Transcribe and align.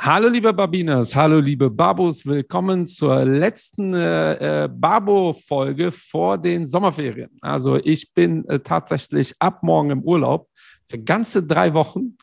Hallo 0.00 0.28
liebe 0.28 0.52
Babinas, 0.52 1.12
hallo 1.16 1.40
liebe 1.40 1.68
Babos, 1.68 2.24
willkommen 2.24 2.86
zur 2.86 3.24
letzten 3.24 3.94
äh, 3.94 4.64
äh, 4.64 4.68
Babo-Folge 4.68 5.90
vor 5.90 6.38
den 6.38 6.66
Sommerferien. 6.66 7.30
Also 7.40 7.78
ich 7.82 8.14
bin 8.14 8.48
äh, 8.48 8.60
tatsächlich 8.60 9.34
ab 9.40 9.64
morgen 9.64 9.90
im 9.90 10.02
Urlaub 10.04 10.48
für 10.88 11.00
ganze 11.00 11.42
drei 11.42 11.74
Wochen. 11.74 12.16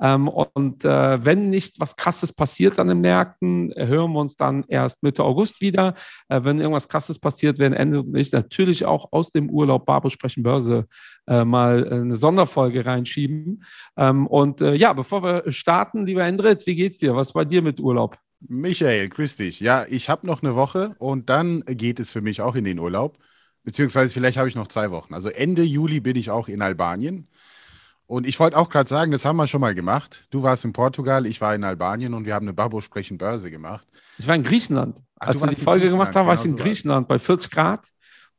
Ähm, 0.00 0.28
und 0.28 0.84
äh, 0.84 1.24
wenn 1.24 1.50
nicht 1.50 1.78
was 1.78 1.96
Krasses 1.96 2.32
passiert 2.32 2.78
an 2.78 2.88
den 2.88 3.00
Märkten, 3.00 3.72
hören 3.76 4.12
wir 4.12 4.20
uns 4.20 4.36
dann 4.36 4.64
erst 4.68 5.02
Mitte 5.02 5.24
August 5.24 5.60
wieder. 5.60 5.94
Äh, 6.28 6.40
wenn 6.44 6.60
irgendwas 6.60 6.88
Krasses 6.88 7.18
passiert, 7.18 7.58
werden 7.58 7.74
Ende 7.74 8.00
und 8.00 8.16
ich 8.16 8.32
natürlich 8.32 8.84
auch 8.84 9.12
aus 9.12 9.30
dem 9.30 9.50
Urlaub 9.50 9.86
Babo 9.86 10.08
sprechen 10.08 10.42
Börse 10.42 10.86
äh, 11.26 11.44
mal 11.44 11.88
eine 11.88 12.16
Sonderfolge 12.16 12.84
reinschieben. 12.86 13.64
Ähm, 13.96 14.26
und 14.26 14.60
äh, 14.60 14.74
ja, 14.74 14.92
bevor 14.92 15.22
wir 15.22 15.52
starten, 15.52 16.06
lieber 16.06 16.24
Endrit, 16.24 16.66
wie 16.66 16.74
geht's 16.74 16.98
dir? 16.98 17.14
Was 17.14 17.32
bei 17.32 17.44
dir 17.44 17.62
mit 17.62 17.80
Urlaub? 17.80 18.18
Michael, 18.48 19.08
grüß 19.08 19.36
dich. 19.36 19.60
Ja, 19.60 19.84
ich 19.88 20.08
habe 20.08 20.26
noch 20.26 20.42
eine 20.42 20.54
Woche 20.54 20.94
und 20.98 21.28
dann 21.28 21.62
geht 21.66 22.00
es 22.00 22.10
für 22.10 22.22
mich 22.22 22.40
auch 22.40 22.54
in 22.54 22.64
den 22.64 22.78
Urlaub. 22.78 23.18
Beziehungsweise 23.64 24.14
vielleicht 24.14 24.38
habe 24.38 24.48
ich 24.48 24.56
noch 24.56 24.68
zwei 24.68 24.90
Wochen. 24.90 25.12
Also 25.12 25.28
Ende 25.28 25.62
Juli 25.62 26.00
bin 26.00 26.16
ich 26.16 26.30
auch 26.30 26.48
in 26.48 26.62
Albanien. 26.62 27.28
Und 28.10 28.26
ich 28.26 28.40
wollte 28.40 28.56
auch 28.56 28.68
gerade 28.68 28.88
sagen, 28.88 29.12
das 29.12 29.24
haben 29.24 29.36
wir 29.36 29.46
schon 29.46 29.60
mal 29.60 29.72
gemacht. 29.72 30.24
Du 30.30 30.42
warst 30.42 30.64
in 30.64 30.72
Portugal, 30.72 31.26
ich 31.26 31.40
war 31.40 31.54
in 31.54 31.62
Albanien 31.62 32.12
und 32.12 32.26
wir 32.26 32.34
haben 32.34 32.42
eine 32.44 32.52
Babo 32.52 32.80
sprechen 32.80 33.18
Börse 33.18 33.52
gemacht. 33.52 33.86
Ich 34.18 34.26
war 34.26 34.34
in 34.34 34.42
Griechenland. 34.42 34.98
Ach, 35.20 35.28
Als 35.28 35.40
wir 35.40 35.46
die 35.46 35.54
Folge 35.54 35.88
gemacht 35.88 36.16
haben, 36.16 36.26
war 36.26 36.34
ich 36.34 36.44
in 36.44 36.56
genau 36.56 36.64
Griechenland 36.64 37.06
bei 37.06 37.20
40 37.20 37.52
Grad. 37.52 37.86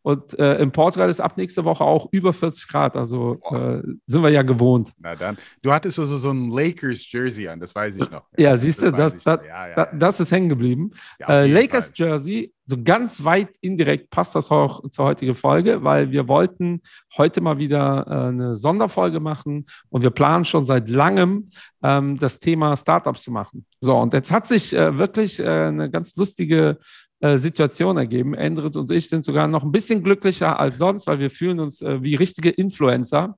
Und 0.03 0.37
äh, 0.39 0.57
in 0.59 0.71
Portugal 0.71 1.09
ist 1.09 1.19
ab 1.19 1.37
nächste 1.37 1.63
Woche 1.63 1.83
auch 1.83 2.07
über 2.11 2.33
40 2.33 2.67
Grad. 2.67 2.95
Also 2.95 3.39
äh, 3.51 3.81
sind 4.05 4.23
wir 4.23 4.29
ja 4.29 4.41
gewohnt. 4.41 4.91
Na 4.99 5.15
dann. 5.15 5.37
Du 5.61 5.71
hattest 5.71 5.99
also 5.99 6.17
so 6.17 6.31
ein 6.31 6.49
Lakers-Jersey 6.49 7.47
an, 7.47 7.59
das 7.59 7.75
weiß 7.75 7.97
ich 7.97 8.09
noch. 8.09 8.23
Ja, 8.37 8.57
siehst 8.57 8.81
du, 8.81 8.91
das, 8.91 9.17
das, 9.23 9.39
ja, 9.47 9.67
ja, 9.67 9.85
das, 9.93 10.19
ist 10.19 10.31
hängen 10.31 10.49
geblieben. 10.49 10.91
äh, 11.27 11.45
Lakers-Jersey, 11.45 12.53
so 12.65 12.77
ganz 12.83 13.23
weit 13.23 13.49
indirekt 13.61 14.09
passt 14.09 14.33
das 14.33 14.49
auch 14.49 14.89
zur 14.89 15.05
heutigen 15.05 15.35
Folge, 15.35 15.83
weil 15.83 16.11
wir 16.11 16.27
wollten 16.27 16.81
heute 17.17 17.41
mal 17.41 17.57
wieder 17.57 18.05
äh, 18.07 18.29
eine 18.29 18.55
Sonderfolge 18.55 19.19
machen 19.19 19.65
und 19.89 20.01
wir 20.01 20.11
planen 20.11 20.45
schon 20.45 20.65
seit 20.65 20.89
langem, 20.89 21.49
ähm, 21.83 22.17
das 22.17 22.39
Thema 22.39 22.75
Startups 22.77 23.23
zu 23.23 23.31
machen. 23.31 23.65
So, 23.81 23.97
und 23.97 24.13
jetzt 24.13 24.31
hat 24.31 24.47
sich 24.47 24.73
äh, 24.73 24.97
wirklich 24.97 25.39
äh, 25.39 25.67
eine 25.67 25.89
ganz 25.91 26.15
lustige 26.15 26.77
äh, 27.21 27.37
Situation 27.37 27.97
ergeben. 27.97 28.33
Endrit 28.33 28.75
und 28.75 28.89
ich 28.91 29.07
sind 29.07 29.23
sogar 29.23 29.47
noch 29.47 29.63
ein 29.63 29.71
bisschen 29.71 30.03
glücklicher 30.03 30.59
als 30.59 30.79
sonst, 30.79 31.05
weil 31.05 31.19
wir 31.19 31.29
fühlen 31.29 31.59
uns 31.59 31.81
äh, 31.81 32.03
wie 32.03 32.15
richtige 32.15 32.49
Influencer. 32.49 33.37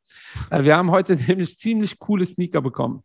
Äh, 0.50 0.64
wir 0.64 0.78
haben 0.78 0.90
heute 0.90 1.16
nämlich 1.28 1.58
ziemlich 1.58 2.00
coole 2.00 2.26
Sneaker 2.26 2.62
bekommen. 2.62 3.04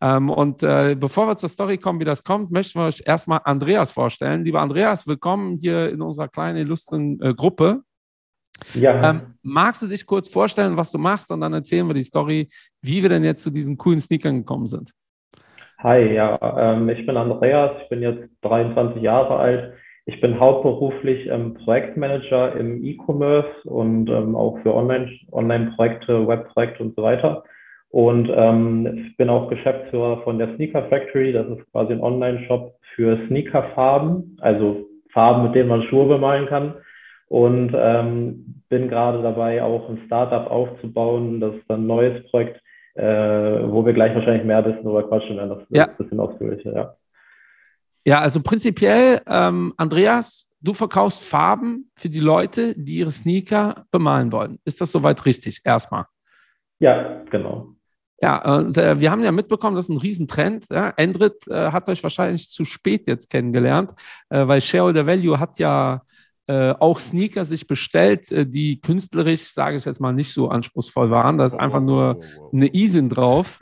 Ähm, 0.00 0.30
und 0.30 0.62
äh, 0.62 0.96
bevor 0.98 1.26
wir 1.26 1.36
zur 1.36 1.48
Story 1.48 1.78
kommen, 1.78 1.98
wie 1.98 2.04
das 2.04 2.22
kommt, 2.22 2.52
möchten 2.52 2.78
wir 2.78 2.86
euch 2.86 3.02
erstmal 3.04 3.40
Andreas 3.44 3.90
vorstellen. 3.90 4.44
Lieber 4.44 4.60
Andreas, 4.60 5.06
willkommen 5.06 5.56
hier 5.56 5.90
in 5.90 6.00
unserer 6.00 6.28
kleinen, 6.28 6.58
illustren 6.58 7.20
äh, 7.20 7.34
Gruppe. 7.34 7.82
Ja. 8.74 9.10
Ähm, 9.10 9.34
magst 9.42 9.82
du 9.82 9.88
dich 9.88 10.06
kurz 10.06 10.28
vorstellen, 10.28 10.76
was 10.76 10.92
du 10.92 10.98
machst 10.98 11.32
und 11.32 11.40
dann 11.40 11.54
erzählen 11.54 11.88
wir 11.88 11.94
die 11.94 12.04
Story, 12.04 12.48
wie 12.82 13.02
wir 13.02 13.08
denn 13.08 13.24
jetzt 13.24 13.42
zu 13.42 13.50
diesen 13.50 13.76
coolen 13.76 13.98
Sneakern 13.98 14.38
gekommen 14.38 14.66
sind? 14.66 14.92
Hi, 15.78 16.14
ja, 16.14 16.38
ähm, 16.58 16.88
ich 16.90 17.06
bin 17.06 17.16
Andreas, 17.16 17.72
ich 17.82 17.88
bin 17.88 18.02
jetzt 18.02 18.28
23 18.42 19.02
Jahre 19.02 19.36
alt. 19.36 19.72
Ich 20.10 20.20
bin 20.20 20.40
hauptberuflich 20.40 21.28
ähm, 21.28 21.54
Projektmanager 21.54 22.56
im 22.56 22.82
E-Commerce 22.82 23.48
und 23.62 24.10
ähm, 24.10 24.34
auch 24.34 24.58
für 24.58 24.74
Online-Projekte, 24.74 26.14
Online 26.14 26.26
Webprojekte 26.26 26.82
und 26.82 26.96
so 26.96 27.02
weiter. 27.04 27.44
Und 27.90 28.28
ähm, 28.34 29.04
ich 29.06 29.16
bin 29.16 29.28
auch 29.28 29.48
Geschäftsführer 29.48 30.22
von 30.22 30.38
der 30.38 30.56
Sneaker 30.56 30.82
Factory. 30.88 31.32
Das 31.32 31.46
ist 31.46 31.64
quasi 31.70 31.92
ein 31.92 32.00
Online-Shop 32.00 32.74
für 32.96 33.24
Sneakerfarben, 33.28 34.36
also 34.40 34.84
Farben, 35.12 35.44
mit 35.44 35.54
denen 35.54 35.68
man 35.68 35.84
Schuhe 35.84 36.08
bemalen 36.08 36.46
kann. 36.46 36.74
Und 37.28 37.72
ähm, 37.76 38.62
bin 38.68 38.88
gerade 38.88 39.22
dabei, 39.22 39.62
auch 39.62 39.88
ein 39.88 40.02
Startup 40.06 40.50
aufzubauen. 40.50 41.38
Das 41.38 41.54
ist 41.54 41.70
ein 41.70 41.86
neues 41.86 42.28
Projekt, 42.30 42.60
äh, 42.94 43.04
wo 43.04 43.86
wir 43.86 43.92
gleich 43.92 44.12
wahrscheinlich 44.16 44.44
mehr 44.44 44.64
wissen 44.64 44.88
oder 44.88 45.06
quatschen 45.06 45.36
werden. 45.36 45.50
Das 45.50 45.62
ja. 45.68 45.84
ein 45.84 45.96
bisschen 45.96 46.18
ausführlicher, 46.18 46.74
ja. 46.74 46.94
Ja, 48.04 48.20
also 48.20 48.40
prinzipiell, 48.40 49.22
ähm, 49.26 49.74
Andreas, 49.76 50.48
du 50.60 50.74
verkaufst 50.74 51.22
Farben 51.22 51.90
für 51.96 52.08
die 52.08 52.20
Leute, 52.20 52.74
die 52.76 52.96
ihre 52.96 53.10
Sneaker 53.10 53.86
bemalen 53.90 54.32
wollen. 54.32 54.58
Ist 54.64 54.80
das 54.80 54.92
soweit 54.92 55.24
richtig? 55.26 55.60
Erstmal. 55.64 56.06
Ja, 56.78 57.22
genau. 57.30 57.74
Ja, 58.22 58.56
und 58.56 58.76
äh, 58.76 59.00
wir 59.00 59.10
haben 59.10 59.24
ja 59.24 59.32
mitbekommen, 59.32 59.76
das 59.76 59.86
ist 59.86 59.90
ein 59.90 59.96
Riesentrend. 59.96 60.66
Ja? 60.70 60.90
Endrit 60.96 61.46
äh, 61.48 61.72
hat 61.72 61.88
euch 61.88 62.02
wahrscheinlich 62.02 62.48
zu 62.48 62.64
spät 62.64 63.06
jetzt 63.06 63.30
kennengelernt, 63.30 63.92
äh, 64.28 64.46
weil 64.46 64.60
Shareholder 64.60 65.06
Value 65.06 65.40
hat 65.40 65.58
ja 65.58 66.02
äh, 66.46 66.74
auch 66.78 66.98
Sneaker 66.98 67.46
sich 67.46 67.66
bestellt, 67.66 68.30
äh, 68.30 68.46
die 68.46 68.80
künstlerisch, 68.80 69.52
sage 69.52 69.76
ich 69.76 69.84
jetzt 69.86 70.00
mal, 70.00 70.12
nicht 70.12 70.32
so 70.34 70.48
anspruchsvoll 70.48 71.10
waren. 71.10 71.38
Da 71.38 71.46
ist 71.46 71.54
einfach 71.54 71.80
nur 71.80 72.18
eine 72.52 72.74
ISIN 72.74 73.08
drauf. 73.08 73.60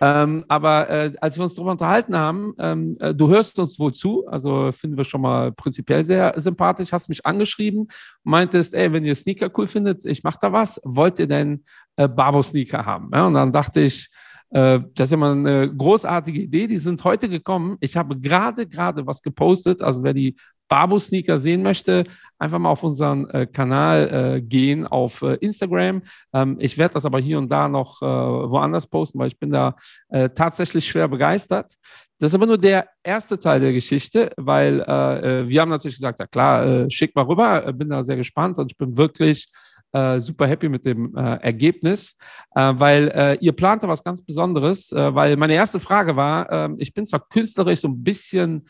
Ähm, 0.00 0.44
aber 0.48 0.90
äh, 0.90 1.12
als 1.20 1.36
wir 1.36 1.44
uns 1.44 1.54
darüber 1.54 1.72
unterhalten 1.72 2.16
haben, 2.16 2.54
ähm, 2.58 2.96
äh, 3.00 3.14
du 3.14 3.28
hörst 3.28 3.58
uns 3.58 3.78
wohl 3.78 3.92
zu, 3.92 4.26
also 4.26 4.70
finden 4.72 4.96
wir 4.96 5.04
schon 5.04 5.22
mal 5.22 5.52
prinzipiell 5.52 6.04
sehr 6.04 6.34
sympathisch, 6.36 6.92
hast 6.92 7.08
mich 7.08 7.24
angeschrieben, 7.24 7.88
meintest, 8.22 8.74
ey, 8.74 8.92
wenn 8.92 9.04
ihr 9.04 9.14
Sneaker 9.14 9.50
cool 9.56 9.66
findet, 9.66 10.04
ich 10.04 10.22
mache 10.22 10.38
da 10.40 10.52
was, 10.52 10.80
wollt 10.84 11.18
ihr 11.18 11.26
denn 11.26 11.64
äh, 11.96 12.08
Barbo-Sneaker 12.08 12.84
haben? 12.84 13.10
Ja, 13.14 13.26
und 13.26 13.34
dann 13.34 13.52
dachte 13.52 13.80
ich, 13.80 14.10
äh, 14.50 14.80
das 14.94 15.08
ist 15.08 15.12
immer 15.12 15.32
eine 15.32 15.74
großartige 15.74 16.40
Idee, 16.40 16.66
die 16.66 16.78
sind 16.78 17.02
heute 17.04 17.28
gekommen. 17.28 17.76
Ich 17.80 17.96
habe 17.96 18.18
gerade, 18.18 18.66
gerade 18.66 19.06
was 19.06 19.22
gepostet, 19.22 19.82
also 19.82 20.02
wer 20.02 20.14
die 20.14 20.36
Barbo-Sneaker 20.68 21.38
sehen 21.38 21.62
möchte, 21.62 22.04
einfach 22.38 22.58
mal 22.58 22.70
auf 22.70 22.82
unseren 22.82 23.28
äh, 23.30 23.46
Kanal 23.46 24.36
äh, 24.36 24.42
gehen 24.42 24.86
auf 24.86 25.22
äh, 25.22 25.34
Instagram. 25.34 26.02
Ähm, 26.32 26.56
ich 26.60 26.76
werde 26.78 26.94
das 26.94 27.04
aber 27.04 27.18
hier 27.18 27.38
und 27.38 27.48
da 27.50 27.68
noch 27.68 28.02
äh, 28.02 28.06
woanders 28.06 28.86
posten, 28.86 29.18
weil 29.18 29.28
ich 29.28 29.38
bin 29.38 29.50
da 29.50 29.76
äh, 30.08 30.28
tatsächlich 30.30 30.86
schwer 30.86 31.08
begeistert. 31.08 31.72
Das 32.18 32.28
ist 32.30 32.34
aber 32.34 32.46
nur 32.46 32.58
der 32.58 32.88
erste 33.02 33.38
Teil 33.38 33.60
der 33.60 33.72
Geschichte, 33.72 34.32
weil 34.36 34.80
äh, 34.80 35.48
wir 35.48 35.60
haben 35.60 35.68
natürlich 35.68 35.96
gesagt, 35.96 36.18
ja 36.18 36.26
klar, 36.26 36.90
schick 36.90 37.14
mal 37.14 37.26
rüber, 37.26 37.72
bin 37.74 37.90
da 37.90 38.02
sehr 38.02 38.16
gespannt 38.16 38.58
und 38.58 38.72
ich 38.72 38.78
bin 38.78 38.96
wirklich 38.96 39.48
äh, 39.96 40.20
super 40.20 40.46
happy 40.46 40.68
mit 40.68 40.84
dem 40.84 41.16
äh, 41.16 41.36
Ergebnis, 41.36 42.16
äh, 42.54 42.72
weil 42.76 43.08
äh, 43.14 43.34
ihr 43.40 43.52
plante 43.52 43.88
was 43.88 44.04
ganz 44.04 44.22
Besonderes, 44.22 44.92
äh, 44.92 45.14
weil 45.14 45.36
meine 45.36 45.54
erste 45.54 45.80
Frage 45.80 46.16
war, 46.16 46.50
ähm, 46.52 46.76
ich 46.78 46.92
bin 46.92 47.06
zwar 47.06 47.26
künstlerisch 47.28 47.80
so 47.80 47.88
ein 47.88 48.02
bisschen 48.02 48.68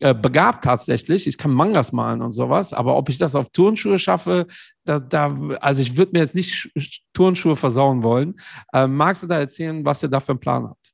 äh, 0.00 0.14
begabt 0.14 0.64
tatsächlich, 0.64 1.26
ich 1.26 1.36
kann 1.36 1.50
Mangas 1.50 1.92
malen 1.92 2.22
und 2.22 2.32
sowas, 2.32 2.72
aber 2.72 2.96
ob 2.96 3.08
ich 3.08 3.18
das 3.18 3.34
auf 3.34 3.50
Turnschuhe 3.50 3.98
schaffe, 3.98 4.46
da, 4.84 4.98
da 4.98 5.36
also 5.60 5.82
ich 5.82 5.96
würde 5.96 6.12
mir 6.12 6.20
jetzt 6.20 6.34
nicht 6.34 6.70
Turnschuhe 7.12 7.56
versauen 7.56 8.02
wollen. 8.02 8.34
magst 8.72 9.22
du 9.22 9.26
da 9.26 9.38
erzählen, 9.38 9.84
was 9.84 10.02
ihr 10.02 10.08
da 10.08 10.18
für 10.18 10.32
einen 10.32 10.40
Plan 10.40 10.64
habt? 10.64 10.92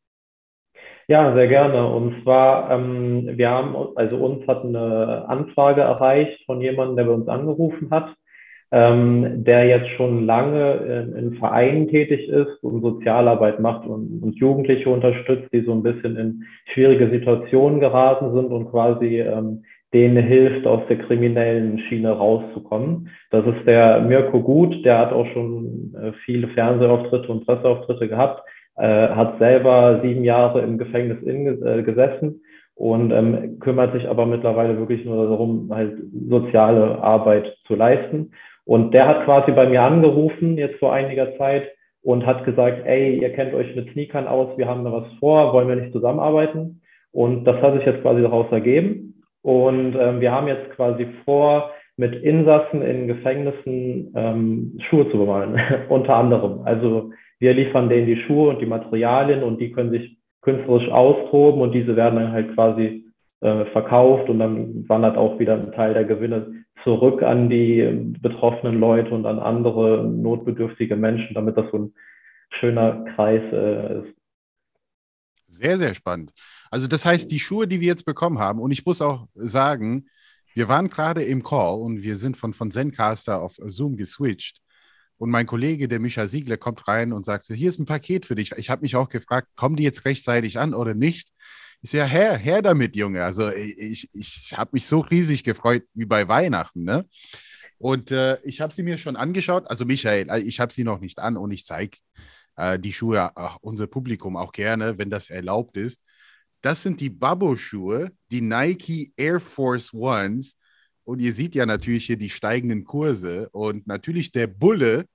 Ja, 1.06 1.32
sehr 1.32 1.48
gerne. 1.48 1.86
Und 1.86 2.22
zwar, 2.22 2.70
ähm, 2.70 3.38
wir 3.38 3.48
haben, 3.48 3.74
also 3.96 4.16
uns 4.18 4.46
hat 4.46 4.62
eine 4.62 5.24
Anfrage 5.26 5.80
erreicht 5.80 6.44
von 6.44 6.60
jemandem, 6.60 6.96
der 6.96 7.04
bei 7.04 7.12
uns 7.12 7.28
angerufen 7.28 7.90
hat 7.90 8.14
ähm, 8.70 9.44
der 9.44 9.66
jetzt 9.66 9.88
schon 9.96 10.26
lange 10.26 10.72
in, 10.74 11.16
in, 11.16 11.34
Vereinen 11.34 11.88
tätig 11.88 12.28
ist 12.28 12.62
und 12.62 12.82
Sozialarbeit 12.82 13.60
macht 13.60 13.86
und, 13.86 14.22
und, 14.22 14.36
Jugendliche 14.36 14.90
unterstützt, 14.90 15.50
die 15.52 15.62
so 15.62 15.72
ein 15.72 15.82
bisschen 15.82 16.16
in 16.16 16.44
schwierige 16.72 17.08
Situationen 17.08 17.80
geraten 17.80 18.34
sind 18.34 18.50
und 18.50 18.70
quasi 18.70 19.20
ähm, 19.20 19.64
denen 19.94 20.22
hilft, 20.22 20.66
aus 20.66 20.82
der 20.88 20.98
kriminellen 20.98 21.78
Schiene 21.88 22.10
rauszukommen. 22.10 23.08
Das 23.30 23.46
ist 23.46 23.66
der 23.66 24.00
Mirko 24.02 24.42
Gut, 24.42 24.84
der 24.84 24.98
hat 24.98 25.12
auch 25.12 25.26
schon 25.32 25.94
äh, 25.98 26.12
viele 26.24 26.48
Fernsehauftritte 26.48 27.28
und 27.28 27.46
Presseauftritte 27.46 28.06
gehabt, 28.06 28.42
äh, 28.76 29.08
hat 29.08 29.38
selber 29.38 30.00
sieben 30.02 30.24
Jahre 30.24 30.60
im 30.60 30.76
Gefängnis 30.76 31.22
in, 31.22 31.62
äh, 31.64 31.82
gesessen 31.82 32.42
und 32.74 33.10
ähm, 33.12 33.58
kümmert 33.60 33.92
sich 33.92 34.08
aber 34.08 34.26
mittlerweile 34.26 34.78
wirklich 34.78 35.04
nur 35.04 35.26
darum, 35.26 35.68
halt 35.72 35.94
soziale 36.28 37.02
Arbeit 37.02 37.56
zu 37.66 37.74
leisten. 37.74 38.30
Und 38.68 38.92
der 38.92 39.08
hat 39.08 39.24
quasi 39.24 39.50
bei 39.52 39.66
mir 39.66 39.80
angerufen, 39.80 40.58
jetzt 40.58 40.78
vor 40.78 40.92
einiger 40.92 41.38
Zeit, 41.38 41.70
und 42.02 42.26
hat 42.26 42.44
gesagt, 42.44 42.84
ey, 42.84 43.18
ihr 43.18 43.32
kennt 43.32 43.54
euch 43.54 43.74
mit 43.74 43.90
Sneakern 43.92 44.28
aus, 44.28 44.58
wir 44.58 44.68
haben 44.68 44.84
da 44.84 44.92
was 44.92 45.10
vor, 45.18 45.54
wollen 45.54 45.68
wir 45.68 45.76
nicht 45.76 45.92
zusammenarbeiten? 45.92 46.82
Und 47.10 47.46
das 47.46 47.62
hat 47.62 47.72
sich 47.74 47.86
jetzt 47.86 48.02
quasi 48.02 48.20
daraus 48.20 48.44
ergeben. 48.52 49.22
Und 49.40 49.96
ähm, 49.98 50.20
wir 50.20 50.32
haben 50.32 50.48
jetzt 50.48 50.68
quasi 50.72 51.06
vor, 51.24 51.70
mit 51.96 52.14
Insassen 52.22 52.82
in 52.82 53.08
Gefängnissen 53.08 54.12
ähm, 54.14 54.78
Schuhe 54.90 55.10
zu 55.10 55.16
bemalen, 55.16 55.58
unter 55.88 56.16
anderem. 56.16 56.60
Also 56.64 57.10
wir 57.38 57.54
liefern 57.54 57.88
denen 57.88 58.06
die 58.06 58.20
Schuhe 58.26 58.50
und 58.50 58.60
die 58.60 58.66
Materialien 58.66 59.42
und 59.42 59.62
die 59.62 59.72
können 59.72 59.92
sich 59.92 60.18
künstlerisch 60.42 60.90
austoben 60.90 61.62
und 61.62 61.72
diese 61.72 61.96
werden 61.96 62.16
dann 62.16 62.32
halt 62.32 62.54
quasi 62.54 63.06
äh, 63.40 63.64
verkauft 63.72 64.28
und 64.28 64.38
dann 64.38 64.86
wandert 64.90 65.16
auch 65.16 65.38
wieder 65.38 65.54
ein 65.54 65.72
Teil 65.72 65.94
der 65.94 66.04
Gewinne 66.04 66.58
zurück 66.84 67.22
an 67.22 67.50
die 67.50 68.14
betroffenen 68.20 68.78
Leute 68.78 69.10
und 69.10 69.26
an 69.26 69.38
andere 69.38 70.04
notbedürftige 70.04 70.96
Menschen, 70.96 71.34
damit 71.34 71.56
das 71.56 71.70
so 71.70 71.78
ein 71.78 71.94
schöner 72.60 73.04
Kreis 73.14 73.42
äh, 73.52 74.00
ist. 74.00 74.14
Sehr, 75.46 75.78
sehr 75.78 75.94
spannend. 75.94 76.32
Also 76.70 76.86
das 76.86 77.04
heißt, 77.04 77.30
die 77.30 77.40
Schuhe, 77.40 77.66
die 77.66 77.80
wir 77.80 77.88
jetzt 77.88 78.04
bekommen 78.04 78.38
haben, 78.38 78.60
und 78.60 78.70
ich 78.70 78.84
muss 78.84 79.00
auch 79.00 79.26
sagen, 79.34 80.06
wir 80.54 80.68
waren 80.68 80.88
gerade 80.88 81.22
im 81.22 81.42
Call 81.42 81.80
und 81.80 82.02
wir 82.02 82.16
sind 82.16 82.36
von, 82.36 82.52
von 82.52 82.70
Zencaster 82.70 83.40
auf 83.40 83.56
Zoom 83.58 83.96
geswitcht. 83.96 84.60
Und 85.16 85.30
mein 85.30 85.46
Kollege, 85.46 85.88
der 85.88 86.00
Micha 86.00 86.26
Siegler, 86.26 86.56
kommt 86.56 86.86
rein 86.86 87.12
und 87.12 87.24
sagt 87.24 87.46
hier 87.46 87.68
ist 87.68 87.80
ein 87.80 87.86
Paket 87.86 88.26
für 88.26 88.34
dich. 88.34 88.52
Ich 88.56 88.70
habe 88.70 88.82
mich 88.82 88.94
auch 88.94 89.08
gefragt, 89.08 89.48
kommen 89.56 89.76
die 89.76 89.82
jetzt 89.82 90.04
rechtzeitig 90.04 90.58
an 90.58 90.74
oder 90.74 90.94
nicht? 90.94 91.30
Ich 91.80 91.92
ja, 91.92 92.04
her, 92.04 92.36
her 92.36 92.60
damit, 92.60 92.96
Junge. 92.96 93.22
Also 93.24 93.50
ich, 93.52 94.08
ich 94.12 94.52
habe 94.56 94.70
mich 94.72 94.86
so 94.86 95.00
riesig 95.00 95.44
gefreut 95.44 95.84
wie 95.94 96.06
bei 96.06 96.26
Weihnachten, 96.26 96.82
ne? 96.82 97.06
Und 97.78 98.10
äh, 98.10 98.38
ich 98.42 98.60
habe 98.60 98.74
sie 98.74 98.82
mir 98.82 98.96
schon 98.96 99.14
angeschaut. 99.14 99.64
Also 99.68 99.84
Michael, 99.84 100.28
äh, 100.28 100.40
ich 100.40 100.58
habe 100.58 100.72
sie 100.72 100.82
noch 100.82 100.98
nicht 100.98 101.20
an 101.20 101.36
und 101.36 101.52
ich 101.52 101.64
zeige 101.64 101.96
äh, 102.56 102.78
die 102.78 102.92
Schuhe 102.92 103.30
ach, 103.36 103.58
unser 103.60 103.86
Publikum 103.86 104.36
auch 104.36 104.52
gerne, 104.52 104.98
wenn 104.98 105.10
das 105.10 105.30
erlaubt 105.30 105.76
ist. 105.76 106.02
Das 106.60 106.82
sind 106.82 107.00
die 107.00 107.10
Babbo-Schuhe, 107.10 108.10
die 108.32 108.40
Nike 108.40 109.12
Air 109.16 109.38
Force 109.38 109.94
Ones. 109.94 110.56
Und 111.04 111.20
ihr 111.20 111.32
seht 111.32 111.54
ja 111.54 111.64
natürlich 111.64 112.06
hier 112.06 112.18
die 112.18 112.30
steigenden 112.30 112.84
Kurse. 112.84 113.48
Und 113.50 113.86
natürlich 113.86 114.32
der 114.32 114.48
Bulle. 114.48 115.06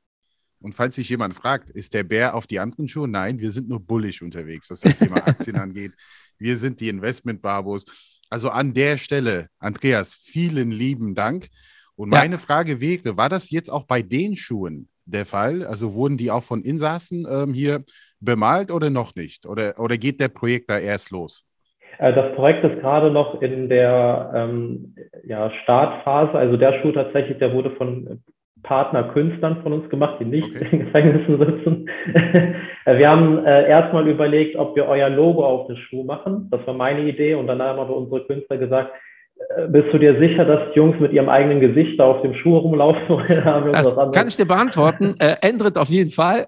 Und 0.64 0.74
falls 0.74 0.96
sich 0.96 1.10
jemand 1.10 1.34
fragt, 1.34 1.70
ist 1.72 1.94
der 1.94 2.04
Bär 2.04 2.36
auf 2.36 2.48
die 2.48 2.60
anderen 2.60 2.88
Schuhe? 2.88 3.08
Nein, 3.08 3.38
wir 3.38 3.52
sind 3.52 3.68
nur 3.68 3.82
bullisch 3.82 4.22
unterwegs, 4.22 4.70
was 4.70 4.80
das 4.80 4.98
Thema 4.98 5.18
Aktien 5.28 5.58
angeht. 5.58 5.92
Wir 6.40 6.56
sind 6.56 6.80
die 6.80 6.88
Investment-Babos. 6.88 7.86
Also 8.30 8.50
an 8.50 8.74
der 8.74 8.98
Stelle, 8.98 9.50
Andreas, 9.60 10.16
vielen 10.16 10.72
lieben 10.72 11.16
Dank. 11.16 11.48
Und 11.96 12.10
meine 12.10 12.36
ja. 12.36 12.38
Frage 12.40 12.80
wäre, 12.80 13.18
war 13.18 13.28
das 13.28 13.52
jetzt 13.52 13.70
auch 13.70 13.84
bei 13.84 14.02
den 14.02 14.38
Schuhen 14.38 14.88
der 15.06 15.26
Fall? 15.26 15.66
Also 15.66 15.94
wurden 15.96 16.16
die 16.16 16.32
auch 16.32 16.44
von 16.44 16.64
Insassen 16.64 17.28
ähm, 17.30 17.54
hier 17.54 17.84
bemalt 18.22 18.72
oder 18.72 18.90
noch 18.90 19.16
nicht? 19.16 19.46
Oder, 19.46 19.78
oder 19.78 19.98
geht 19.98 20.22
der 20.22 20.30
Projekt 20.30 20.70
da 20.70 20.80
erst 20.80 21.12
los? 21.12 21.46
Äh, 21.98 22.14
das 22.14 22.34
Projekt 22.36 22.64
ist 22.64 22.80
gerade 22.80 23.12
noch 23.12 23.42
in 23.42 23.68
der 23.68 24.32
ähm, 24.34 24.96
ja, 25.26 25.52
Startphase. 25.64 26.38
Also 26.38 26.56
der 26.56 26.82
Schuh 26.82 26.94
tatsächlich, 26.94 27.38
der 27.40 27.52
wurde 27.52 27.72
von 27.72 28.24
Partnerkünstlern 28.64 29.62
von 29.62 29.74
uns 29.74 29.90
gemacht, 29.90 30.18
die 30.20 30.26
nicht 30.26 30.56
okay. 30.56 30.68
in 30.72 30.80
Gefängnissen 30.86 31.38
sitzen. 31.38 31.90
Äh, 32.86 32.98
wir 32.98 33.10
haben 33.10 33.46
äh, 33.46 33.70
erstmal 33.70 34.06
überlegt, 34.10 34.58
ob 34.58 34.76
wir 34.76 34.86
euer 34.88 35.10
Logo 35.10 35.46
auf 35.46 35.68
den 35.68 35.78
Schuh 35.78 36.04
machen. 36.04 36.50
Das 36.52 36.68
war 36.68 36.74
meine 36.74 37.08
Idee. 37.08 37.36
Und 37.36 37.48
dann 37.48 37.62
haben 37.62 37.80
aber 37.80 37.96
unsere 37.96 38.26
Künstler 38.26 38.58
gesagt, 38.58 38.92
äh, 39.56 39.68
bist 39.70 39.94
du 39.94 40.00
dir 40.00 40.20
sicher, 40.20 40.44
dass 40.44 40.60
die 40.74 40.80
Jungs 40.80 41.00
mit 41.00 41.14
ihrem 41.14 41.30
eigenen 41.30 41.62
Gesicht 41.62 41.98
da 41.98 42.08
auf 42.08 42.22
dem 42.24 42.34
Schuh 42.34 42.58
rumlaufen? 42.58 43.24
das 43.72 43.96
kann 44.12 44.28
ich 44.28 44.36
dir 44.36 44.46
beantworten. 44.46 45.16
Äh, 45.20 45.38
Endrit 45.42 45.78
auf 45.78 45.88
jeden 45.88 46.10
Fall. 46.10 46.48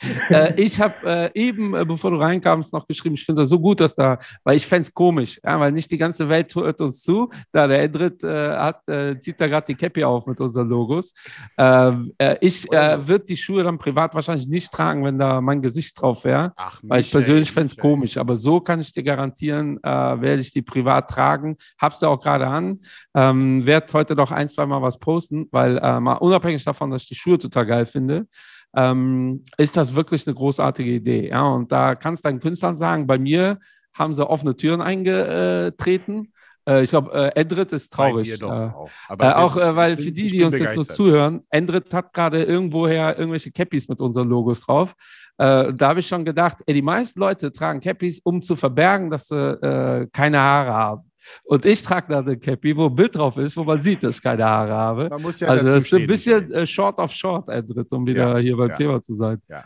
äh, 0.30 0.60
ich 0.60 0.80
habe 0.80 0.94
äh, 1.04 1.30
eben, 1.34 1.74
äh, 1.74 1.84
bevor 1.84 2.10
du 2.10 2.18
reinkamst, 2.18 2.72
noch 2.72 2.86
geschrieben, 2.86 3.14
ich 3.14 3.24
finde 3.24 3.42
das 3.42 3.48
so 3.48 3.58
gut, 3.58 3.80
dass 3.80 3.94
da, 3.94 4.18
weil 4.44 4.56
ich 4.56 4.66
fände 4.66 4.82
es 4.82 4.94
komisch, 4.94 5.40
ja, 5.44 5.58
weil 5.58 5.72
nicht 5.72 5.90
die 5.90 5.98
ganze 5.98 6.28
Welt 6.28 6.54
hört 6.54 6.80
uns 6.80 7.02
zu. 7.02 7.30
Da 7.52 7.66
der 7.66 7.82
Edrit 7.82 8.22
äh, 8.22 8.56
hat, 8.56 8.88
äh, 8.88 9.18
zieht 9.18 9.40
da 9.40 9.48
gerade 9.48 9.66
die 9.66 9.74
Cappy 9.74 10.04
auf 10.04 10.26
mit 10.26 10.40
unseren 10.40 10.68
Logos. 10.68 11.12
Ähm, 11.56 12.12
äh, 12.18 12.36
ich 12.40 12.64
würde 12.68 13.24
die 13.24 13.36
Schuhe 13.36 13.62
dann 13.62 13.78
privat 13.78 14.14
wahrscheinlich 14.14 14.46
nicht 14.46 14.72
tragen, 14.72 15.04
wenn 15.04 15.18
da 15.18 15.40
mein 15.40 15.62
Gesicht 15.62 16.00
drauf 16.00 16.24
wäre, 16.24 16.52
weil 16.82 17.00
ich 17.00 17.10
persönlich 17.10 17.50
fände 17.50 17.66
es 17.66 17.76
komisch. 17.76 18.16
Aber 18.16 18.36
so 18.36 18.60
kann 18.60 18.80
ich 18.80 18.92
dir 18.92 19.02
garantieren, 19.02 19.78
werde 19.82 20.40
ich 20.40 20.52
die 20.52 20.62
privat 20.62 21.08
tragen. 21.08 21.56
Hab's 21.80 22.00
ja 22.00 22.08
auch 22.08 22.20
gerade 22.20 22.46
an. 22.46 22.80
Ähm, 23.14 23.64
werde 23.66 23.92
heute 23.92 24.14
noch 24.14 24.30
ein, 24.30 24.48
zwei 24.48 24.66
Mal 24.66 24.82
was 24.82 24.98
posten, 24.98 25.48
weil 25.50 25.74
mal 26.00 26.14
unabhängig 26.14 26.64
davon, 26.64 26.90
dass 26.90 27.02
ich 27.02 27.08
die 27.08 27.14
Schuhe 27.14 27.38
total 27.38 27.66
geil 27.66 27.86
finde, 27.86 28.26
ähm, 28.76 29.44
ist 29.56 29.76
das 29.76 29.94
wirklich 29.94 30.26
eine 30.26 30.34
großartige 30.34 30.90
Idee. 30.90 31.28
Ja? 31.28 31.46
Und 31.46 31.72
da 31.72 31.94
kannst 31.94 32.24
du 32.24 32.28
deinen 32.28 32.40
Künstlern 32.40 32.76
sagen, 32.76 33.06
bei 33.06 33.18
mir 33.18 33.58
haben 33.94 34.14
sie 34.14 34.28
offene 34.28 34.54
Türen 34.54 34.80
eingetreten. 34.80 36.32
Äh, 36.68 36.84
ich 36.84 36.90
glaube, 36.90 37.12
äh, 37.12 37.40
Endrit 37.40 37.72
ist 37.72 37.92
traurig. 37.92 38.40
Äh, 38.40 38.44
auch, 38.44 38.90
äh, 39.18 39.24
auch 39.24 39.56
äh, 39.56 39.74
weil 39.74 39.96
für 39.96 40.12
die, 40.12 40.28
die 40.28 40.42
uns 40.42 40.52
begeistert. 40.52 40.78
jetzt 40.78 40.88
nur 40.88 40.96
zuhören, 40.96 41.40
Endrit 41.50 41.92
hat 41.92 42.12
gerade 42.12 42.44
irgendwoher 42.44 43.18
irgendwelche 43.18 43.50
Cappies 43.50 43.88
mit 43.88 44.00
unseren 44.00 44.28
Logos 44.28 44.60
drauf. 44.60 44.94
Äh, 45.38 45.72
da 45.72 45.88
habe 45.88 46.00
ich 46.00 46.06
schon 46.06 46.24
gedacht, 46.24 46.58
ey, 46.66 46.74
die 46.74 46.82
meisten 46.82 47.18
Leute 47.18 47.52
tragen 47.52 47.80
Cappies, 47.80 48.20
um 48.20 48.42
zu 48.42 48.54
verbergen, 48.56 49.10
dass 49.10 49.28
sie 49.28 50.08
keine 50.12 50.38
Haare 50.38 50.72
haben. 50.72 51.07
Und 51.44 51.64
ich 51.64 51.82
trage 51.82 52.06
da 52.08 52.20
eine 52.20 52.36
Cappy, 52.38 52.76
wo 52.76 52.86
ein 52.86 52.94
Bild 52.94 53.14
drauf 53.14 53.36
ist, 53.36 53.56
wo 53.56 53.64
man 53.64 53.80
sieht, 53.80 54.02
dass 54.02 54.16
ich 54.16 54.22
keine 54.22 54.44
Haare 54.44 54.72
habe. 54.72 55.08
Man 55.08 55.22
muss 55.22 55.40
ja 55.40 55.48
also 55.48 55.68
es 55.68 55.84
ist 55.84 55.94
ein 55.94 56.06
bisschen 56.06 56.52
äh, 56.52 56.66
short 56.66 56.98
of 56.98 57.12
short, 57.12 57.48
Endrit, 57.48 57.92
um 57.92 58.06
wieder 58.06 58.34
ja, 58.34 58.38
hier 58.38 58.56
beim 58.56 58.70
ja. 58.70 58.76
Thema 58.76 59.02
zu 59.02 59.14
sein. 59.14 59.40
Ja. 59.48 59.64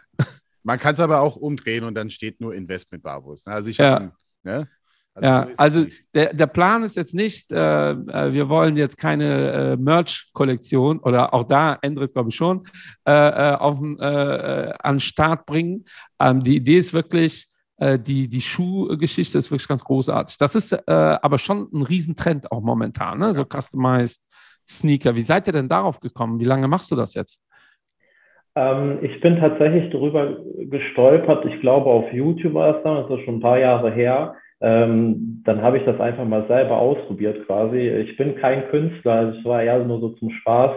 Man 0.63 0.79
kann 0.79 0.95
es 0.95 1.01
aber 1.01 1.21
auch 1.21 1.37
umdrehen 1.37 1.85
und 1.85 1.95
dann 1.95 2.11
steht 2.11 2.41
nur 2.41 2.55
Investment 2.55 3.03
Barbus. 3.03 3.47
Also 3.47 3.71
ich 3.71 3.79
ja. 3.79 3.95
Hab, 3.95 4.13
ne? 4.43 4.69
Also 5.15 5.29
ja, 5.29 5.47
so 5.47 5.55
also 5.59 5.87
der, 6.15 6.33
der 6.33 6.47
Plan 6.47 6.83
ist 6.85 6.97
jetzt 6.97 7.15
nicht, 7.15 7.53
äh, 7.53 7.91
äh, 7.91 8.33
wir 8.33 8.49
wollen 8.49 8.79
jetzt 8.79 8.97
keine 8.97 9.53
äh, 9.53 9.77
Merch-Kollektion 9.77 11.01
oder 11.01 11.35
auch 11.35 11.45
da 11.45 11.79
Endrit, 11.83 12.13
glaube 12.15 12.31
ich 12.31 12.35
schon, 12.35 12.65
äh, 13.07 13.13
äh 13.13 13.55
auf, 13.57 13.79
äh, 13.83 14.73
an 14.83 14.95
den 14.95 15.01
Start 15.01 15.45
bringen. 15.45 15.85
Ähm, 16.19 16.43
die 16.43 16.57
Idee 16.57 16.79
ist 16.79 16.95
wirklich, 16.95 17.49
äh, 17.83 17.99
die, 17.99 18.29
die 18.29 18.41
Schuhgeschichte 18.41 19.39
ist 19.39 19.51
wirklich 19.51 19.69
ganz 19.69 19.85
großartig. 19.85 20.39
Das 20.39 20.55
ist 20.55 20.73
äh, 20.73 20.83
aber 20.87 21.39
schon 21.39 21.69
ein 21.73 21.83
Riesentrend 21.83 22.53
auch 22.53 22.63
momentan, 22.63 23.19
ne? 23.19 23.35
so 23.35 23.45
customized 23.45 24.29
Sneaker. 24.69 25.17
Wie 25.17 25.23
seid 25.23 25.49
ihr 25.49 25.53
denn 25.53 25.69
darauf 25.69 25.99
gekommen? 25.99 26.39
Wie 26.39 26.45
lange 26.45 26.69
machst 26.69 26.93
du 26.93 26.97
das 26.97 27.15
jetzt? 27.15 27.43
Ähm, 28.55 28.99
ich 29.03 29.21
bin 29.21 29.37
tatsächlich 29.41 29.91
darüber 29.91 30.37
gestolpert. 30.59 31.45
Ich 31.47 31.61
glaube, 31.61 31.91
auf 31.91 32.13
YouTube 32.13 32.55
war 32.55 32.77
es 32.77 32.83
dann, 32.85 33.09
das 33.09 33.19
ist 33.19 33.25
schon 33.25 33.37
ein 33.37 33.41
paar 33.41 33.59
Jahre 33.59 33.91
her. 33.91 34.37
Ähm, 34.61 35.43
dann 35.45 35.61
habe 35.61 35.79
ich 35.79 35.85
das 35.85 35.99
einfach 35.99 36.25
mal 36.25 36.47
selber 36.47 36.77
ausprobiert 36.77 37.45
quasi. 37.47 37.79
Ich 37.79 38.17
bin 38.17 38.37
kein 38.37 38.69
Künstler, 38.69 39.35
es 39.37 39.45
war 39.45 39.61
eher 39.61 39.85
nur 39.85 39.99
so 39.99 40.11
zum 40.11 40.31
Spaß 40.31 40.71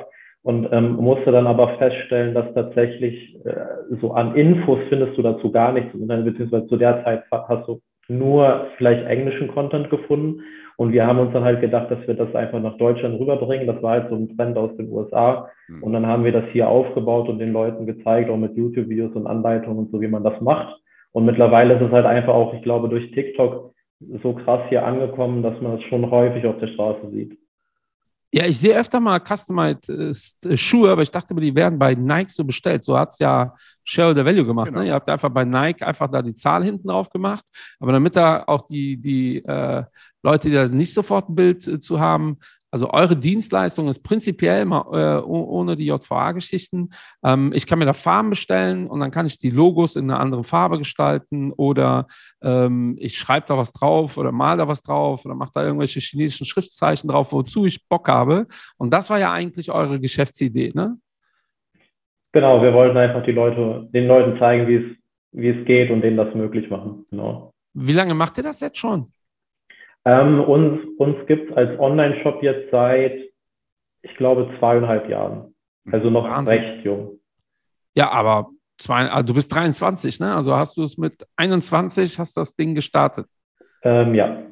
und 0.46 0.70
ähm, 0.72 0.98
musste 0.98 1.32
dann 1.32 1.48
aber 1.48 1.70
feststellen, 1.80 2.36
dass 2.36 2.54
tatsächlich 2.54 3.36
äh, 3.46 3.56
so 4.00 4.12
an 4.12 4.36
Infos 4.36 4.78
findest 4.90 5.18
du 5.18 5.24
dazu 5.24 5.52
gar 5.52 5.72
nichts, 5.72 5.92
beziehungsweise 5.92 6.68
zu 6.68 6.78
der 6.78 7.04
Zeit 7.04 7.24
hast 7.32 7.68
du 7.68 7.82
nur 8.08 8.68
vielleicht 8.78 9.08
englischen 9.08 9.48
Content 9.48 9.90
gefunden. 9.90 10.42
Und 10.78 10.92
wir 10.92 11.08
haben 11.08 11.18
uns 11.18 11.34
dann 11.34 11.44
halt 11.44 11.62
gedacht, 11.62 11.90
dass 11.90 12.06
wir 12.06 12.14
das 12.14 12.36
einfach 12.36 12.62
nach 12.62 12.78
Deutschland 12.78 13.20
rüberbringen. 13.20 13.66
Das 13.66 13.82
war 13.82 13.94
halt 13.94 14.10
so 14.10 14.16
ein 14.16 14.38
Trend 14.38 14.56
aus 14.56 14.76
den 14.78 14.92
USA. 14.92 15.50
Mhm. 15.68 15.82
Und 15.82 15.94
dann 15.94 16.06
haben 16.06 16.24
wir 16.24 16.32
das 16.32 16.46
hier 16.52 16.70
aufgebaut 16.70 17.28
und 17.28 17.40
den 17.40 17.52
Leuten 17.52 17.88
gezeigt, 17.88 18.30
auch 18.30 18.38
mit 18.38 18.56
YouTube-Videos 18.56 19.16
und 19.16 19.26
Anleitungen 19.26 19.80
und 19.80 19.92
so, 19.92 20.00
wie 20.00 20.08
man 20.08 20.24
das 20.24 20.40
macht. 20.42 20.80
Und 21.12 21.26
mittlerweile 21.26 21.74
ist 21.74 21.82
es 21.82 21.92
halt 21.92 22.06
einfach 22.06 22.36
auch, 22.36 22.54
ich 22.54 22.62
glaube, 22.62 22.88
durch 22.88 23.10
TikTok 23.14 23.74
so 24.22 24.34
krass 24.34 24.62
hier 24.70 24.86
angekommen, 24.86 25.42
dass 25.42 25.60
man 25.60 25.78
es 25.78 25.84
schon 25.86 26.12
häufig 26.12 26.46
auf 26.46 26.60
der 26.60 26.68
Straße 26.68 27.10
sieht. 27.10 27.36
Ja, 28.36 28.46
ich 28.46 28.60
sehe 28.60 28.78
öfter 28.78 29.00
mal 29.00 29.22
Customized 29.22 30.46
äh, 30.46 30.58
Schuhe, 30.58 30.92
aber 30.92 31.02
ich 31.02 31.10
dachte 31.10 31.34
mir, 31.34 31.40
die 31.40 31.56
werden 31.56 31.80
bei 31.80 31.96
Nike 31.96 32.32
so 32.32 32.44
bestellt. 32.44 32.84
So 32.84 32.98
hat 32.98 33.14
es 33.14 33.20
ja 33.20 33.54
Shareholder 33.86 34.26
Value 34.26 34.46
gemacht. 34.46 34.66
Ne? 34.66 34.72
Genau. 34.72 34.82
Ne? 34.82 34.88
Ihr 34.90 34.94
habt 34.94 35.08
einfach 35.08 35.30
bei 35.30 35.46
Nike 35.46 35.84
einfach 35.84 36.12
da 36.12 36.22
die 36.22 36.34
Zahl 36.34 36.62
hinten 36.66 36.90
drauf 36.90 37.10
gemacht. 37.10 37.46
Aber 37.80 37.94
damit 37.94 38.18
da 38.18 38.44
auch 38.46 38.66
die, 38.66 38.98
die 38.98 39.38
äh, 39.38 39.86
Leute, 40.22 40.50
die 40.50 40.56
da 40.56 40.68
nicht 40.68 40.94
sofort 40.94 41.30
ein 41.30 41.36
Bild 41.36 41.66
äh, 41.66 41.80
zu 41.80 42.02
haben, 42.02 42.38
also 42.76 42.92
eure 42.92 43.16
Dienstleistung 43.16 43.88
ist 43.88 44.04
prinzipiell 44.04 44.66
mal 44.66 44.84
äh, 44.92 45.26
ohne 45.26 45.78
die 45.78 45.86
JVA-Geschichten. 45.86 46.90
Ähm, 47.24 47.54
ich 47.56 47.68
kann 47.68 47.80
mir 47.80 47.86
da 47.86 47.94
Farben 47.94 48.32
bestellen 48.32 48.88
und 48.88 49.00
dann 49.00 49.12
kann 49.12 49.26
ich 49.26 49.38
die 49.38 49.50
Logos 49.50 49.96
in 49.96 50.12
eine 50.12 50.20
andere 50.20 50.44
Farbe 50.44 50.78
gestalten 50.78 51.54
oder 51.56 52.06
ähm, 52.44 52.98
ich 53.00 53.18
schreibe 53.18 53.46
da 53.48 53.58
was 53.58 53.72
drauf 53.72 54.18
oder 54.18 54.34
mal 54.34 54.58
da 54.58 54.68
was 54.68 54.82
drauf 54.82 55.24
oder 55.24 55.36
mache 55.36 55.52
da 55.54 55.64
irgendwelche 55.64 56.02
chinesischen 56.02 56.46
Schriftzeichen 56.46 57.10
drauf, 57.10 57.32
wozu 57.32 57.66
ich 57.66 57.88
Bock 57.88 58.10
habe. 58.10 58.46
Und 58.76 58.94
das 58.94 59.10
war 59.10 59.20
ja 59.20 59.32
eigentlich 59.32 59.72
eure 59.72 60.02
Geschäftsidee, 60.02 60.74
ne? 60.76 60.98
Genau, 62.34 62.62
wir 62.62 62.74
wollten 62.74 62.98
einfach 62.98 63.24
die 63.24 63.32
Leute, 63.32 63.88
den 63.94 64.08
Leuten 64.08 64.38
zeigen, 64.38 64.68
wie 64.68 64.76
es, 64.76 64.98
wie 65.32 65.48
es 65.48 65.66
geht 65.66 65.92
und 65.92 66.02
denen 66.02 66.18
das 66.18 66.36
möglich 66.36 66.70
machen. 66.70 67.06
Genau. 67.10 67.54
Wie 67.74 67.94
lange 67.94 68.16
macht 68.16 68.38
ihr 68.38 68.44
das 68.44 68.60
jetzt 68.60 68.80
schon? 68.80 69.14
Ähm, 70.06 70.40
uns 70.42 70.82
uns 70.98 71.26
gibt 71.28 71.50
es 71.52 71.58
als 71.58 71.80
Online-Shop 71.80 72.42
jetzt 72.44 72.72
seit, 72.72 73.20
ich 74.04 74.16
glaube, 74.18 74.50
zweieinhalb 74.60 75.10
Jahren. 75.10 75.56
Also 75.92 76.10
noch 76.10 76.24
Wahnsinn. 76.26 76.60
recht 76.60 76.86
jung. 76.86 77.20
Ja, 77.96 78.12
aber 78.12 78.50
zwei, 78.78 79.10
also 79.10 79.26
du 79.26 79.34
bist 79.34 79.54
23, 79.54 80.20
ne? 80.20 80.36
Also 80.36 80.56
hast 80.56 80.78
du 80.78 80.84
es 80.84 80.98
mit 80.98 81.26
21, 81.36 82.20
hast 82.20 82.38
das 82.38 82.56
Ding 82.56 82.76
gestartet? 82.76 83.28
Ähm, 83.84 84.16
ja. 84.16 84.44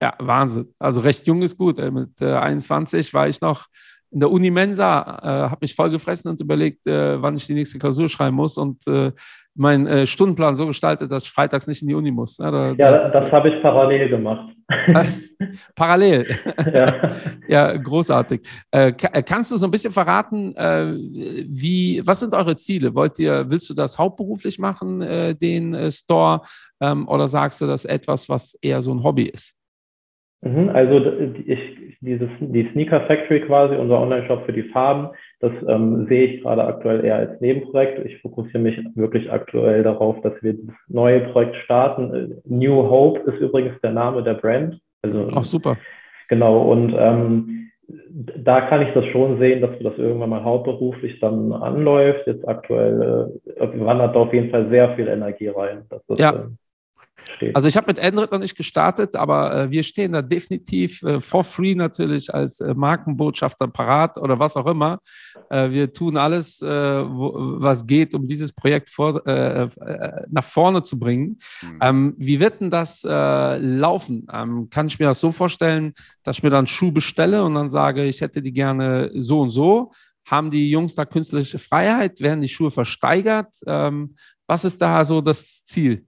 Ja, 0.00 0.14
Wahnsinn. 0.18 0.74
Also 0.78 1.00
recht 1.00 1.26
jung 1.26 1.42
ist 1.42 1.56
gut. 1.56 1.78
Mit 1.78 2.20
äh, 2.20 2.34
21 2.34 3.14
war 3.14 3.28
ich 3.28 3.40
noch 3.40 3.66
in 4.12 4.20
der 4.20 4.30
Unimensa, 4.30 5.18
äh, 5.22 5.50
habe 5.50 5.58
mich 5.62 5.74
voll 5.74 5.90
gefressen 5.90 6.30
und 6.30 6.40
überlegt, 6.40 6.86
äh, 6.86 7.20
wann 7.20 7.36
ich 7.36 7.46
die 7.46 7.54
nächste 7.54 7.78
Klausur 7.78 8.08
schreiben 8.08 8.36
muss 8.36 8.58
und 8.58 8.86
äh, 8.86 9.12
meinen 9.54 9.86
äh, 9.86 10.06
Stundenplan 10.06 10.56
so 10.56 10.66
gestaltet, 10.66 11.10
dass 11.10 11.24
ich 11.24 11.30
freitags 11.30 11.66
nicht 11.66 11.82
in 11.82 11.88
die 11.88 11.94
Uni 11.94 12.10
muss. 12.10 12.38
Ja, 12.38 12.50
da, 12.50 12.72
ja 12.72 12.90
das, 12.92 13.12
das 13.12 13.32
habe 13.32 13.50
ich 13.50 13.62
parallel 13.62 14.08
gemacht. 14.08 14.54
parallel. 15.74 16.38
Ja. 16.72 17.10
ja, 17.48 17.76
großartig. 17.76 18.40
Äh, 18.70 18.92
kannst 18.92 19.50
du 19.50 19.56
so 19.56 19.66
ein 19.66 19.70
bisschen 19.70 19.92
verraten, 19.92 20.54
äh, 20.56 20.92
wie, 20.94 22.00
was 22.04 22.20
sind 22.20 22.34
eure 22.34 22.56
Ziele? 22.56 22.94
Wollt 22.94 23.18
ihr, 23.18 23.50
willst 23.50 23.68
du 23.68 23.74
das 23.74 23.98
hauptberuflich 23.98 24.58
machen, 24.58 25.00
den 25.40 25.90
Store, 25.90 26.42
ähm, 26.80 27.08
oder 27.08 27.28
sagst 27.28 27.60
du, 27.60 27.66
das 27.66 27.84
etwas, 27.84 28.28
was 28.28 28.54
eher 28.62 28.80
so 28.80 28.94
ein 28.94 29.02
Hobby 29.02 29.24
ist? 29.24 29.54
Mhm, 30.42 30.70
also 30.70 31.00
ich, 31.46 31.58
dieses, 32.00 32.28
die 32.40 32.68
Sneaker 32.72 33.02
Factory 33.02 33.40
quasi, 33.42 33.76
unser 33.76 34.00
Online-Shop 34.00 34.44
für 34.44 34.52
die 34.52 34.64
Farben, 34.64 35.08
das 35.38 35.52
ähm, 35.68 36.06
sehe 36.08 36.26
ich 36.26 36.42
gerade 36.42 36.64
aktuell 36.64 37.04
eher 37.04 37.16
als 37.16 37.40
Nebenprojekt. 37.40 38.04
Ich 38.04 38.20
fokussiere 38.20 38.58
mich 38.58 38.76
wirklich 38.96 39.30
aktuell 39.30 39.84
darauf, 39.84 40.20
dass 40.22 40.34
wir 40.42 40.54
das 40.54 40.74
neue 40.88 41.20
Projekt 41.20 41.56
starten. 41.56 42.14
Äh, 42.14 42.28
New 42.44 42.74
Hope 42.74 43.30
ist 43.30 43.40
übrigens 43.40 43.80
der 43.82 43.92
Name 43.92 44.24
der 44.24 44.34
Brand. 44.34 44.80
Also, 45.02 45.28
Ach, 45.32 45.44
super. 45.44 45.76
Genau, 46.28 46.62
und 46.72 46.92
ähm, 46.98 47.70
da 48.08 48.62
kann 48.62 48.82
ich 48.82 48.92
das 48.94 49.04
schon 49.06 49.38
sehen, 49.38 49.60
dass 49.60 49.70
das 49.80 49.96
irgendwann 49.96 50.30
mal 50.30 50.42
hauptberuflich 50.42 51.20
dann 51.20 51.52
anläuft. 51.52 52.26
Jetzt 52.26 52.46
aktuell 52.48 53.32
äh, 53.56 53.80
wandert 53.80 54.16
da 54.16 54.20
auf 54.20 54.32
jeden 54.32 54.50
Fall 54.50 54.68
sehr 54.70 54.96
viel 54.96 55.06
Energie 55.06 55.48
rein. 55.48 55.82
Das, 55.88 56.02
ja. 56.18 56.30
Äh, 56.30 56.32
steht. 56.32 56.50
Also 57.54 57.68
ich 57.68 57.76
habe 57.76 57.88
mit 57.88 57.98
Android 57.98 58.30
noch 58.30 58.38
nicht 58.38 58.56
gestartet, 58.56 59.16
aber 59.16 59.54
äh, 59.54 59.70
wir 59.70 59.82
stehen 59.82 60.12
da 60.12 60.22
definitiv 60.22 61.02
äh, 61.02 61.20
for 61.20 61.44
free 61.44 61.74
natürlich 61.74 62.32
als 62.32 62.60
äh, 62.60 62.74
Markenbotschafter 62.74 63.68
parat 63.68 64.18
oder 64.18 64.38
was 64.38 64.56
auch 64.56 64.66
immer. 64.66 65.00
Äh, 65.50 65.70
wir 65.70 65.92
tun 65.92 66.16
alles, 66.16 66.62
äh, 66.62 66.66
wo, 66.66 67.32
was 67.34 67.86
geht, 67.86 68.14
um 68.14 68.26
dieses 68.26 68.52
Projekt 68.52 68.90
vor, 68.90 69.26
äh, 69.26 69.68
nach 70.30 70.44
vorne 70.44 70.82
zu 70.82 70.98
bringen. 70.98 71.38
Mhm. 71.62 71.78
Ähm, 71.80 72.14
wie 72.18 72.40
wird 72.40 72.60
denn 72.60 72.70
das 72.70 73.02
laufen? 73.02 74.26
Ähm, 74.32 74.68
kann 74.70 74.86
ich 74.86 74.98
mir 74.98 75.06
das 75.06 75.20
so 75.20 75.32
vorstellen, 75.32 75.92
dass 76.22 76.38
ich 76.38 76.42
mir 76.42 76.50
dann 76.50 76.66
Schuh 76.66 76.92
bestelle 76.92 77.44
und 77.44 77.54
dann 77.54 77.70
sage, 77.70 78.04
ich 78.04 78.20
hätte 78.20 78.42
die 78.42 78.52
gerne 78.52 79.10
so 79.14 79.40
und 79.40 79.50
so? 79.50 79.92
Haben 80.24 80.50
die 80.50 80.70
Jungs 80.70 80.94
da 80.94 81.04
künstlerische 81.04 81.58
Freiheit? 81.58 82.20
Werden 82.20 82.40
die 82.40 82.48
Schuhe 82.48 82.70
versteigert? 82.70 83.48
Ähm, 83.66 84.14
was 84.46 84.64
ist 84.64 84.80
da 84.80 85.04
so 85.04 85.20
das 85.20 85.64
Ziel? 85.64 86.06